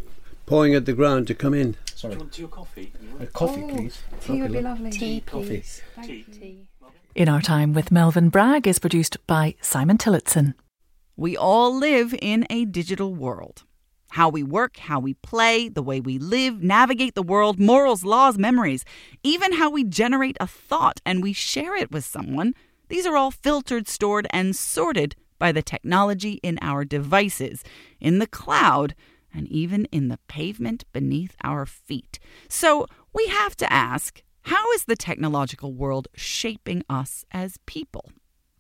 [0.49, 1.77] pawing at the ground to come in.
[1.95, 2.15] Sorry.
[2.15, 2.93] Do you want tea or coffee?
[3.21, 4.03] A coffee, oh, please.
[4.21, 4.91] Tea would be lovely.
[4.91, 5.47] Tea, Coffee.
[5.47, 5.83] please.
[6.03, 6.25] Tea.
[6.33, 6.69] Tea.
[7.15, 10.55] In Our Time with Melvyn Bragg is produced by Simon Tillotson.
[11.17, 13.65] We all live in a digital world.
[14.13, 18.39] How we work, how we play, the way we live, navigate the world, morals, laws,
[18.39, 18.85] memories,
[19.23, 22.55] even how we generate a thought and we share it with someone,
[22.89, 27.63] these are all filtered, stored, and sorted by the technology in our devices,
[28.01, 28.95] in the cloud,
[29.39, 32.19] and even in the pavement beneath our feet.
[32.49, 38.11] So we have to ask how is the technological world shaping us as people?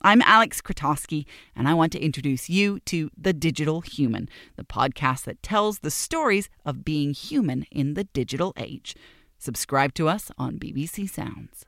[0.00, 1.26] I'm Aleks Krotoski,
[1.56, 5.90] and I want to introduce you to The Digital Human, the podcast that tells the
[5.90, 8.94] stories of being human in the digital age.
[9.38, 11.67] Subscribe to us on BBC Sounds.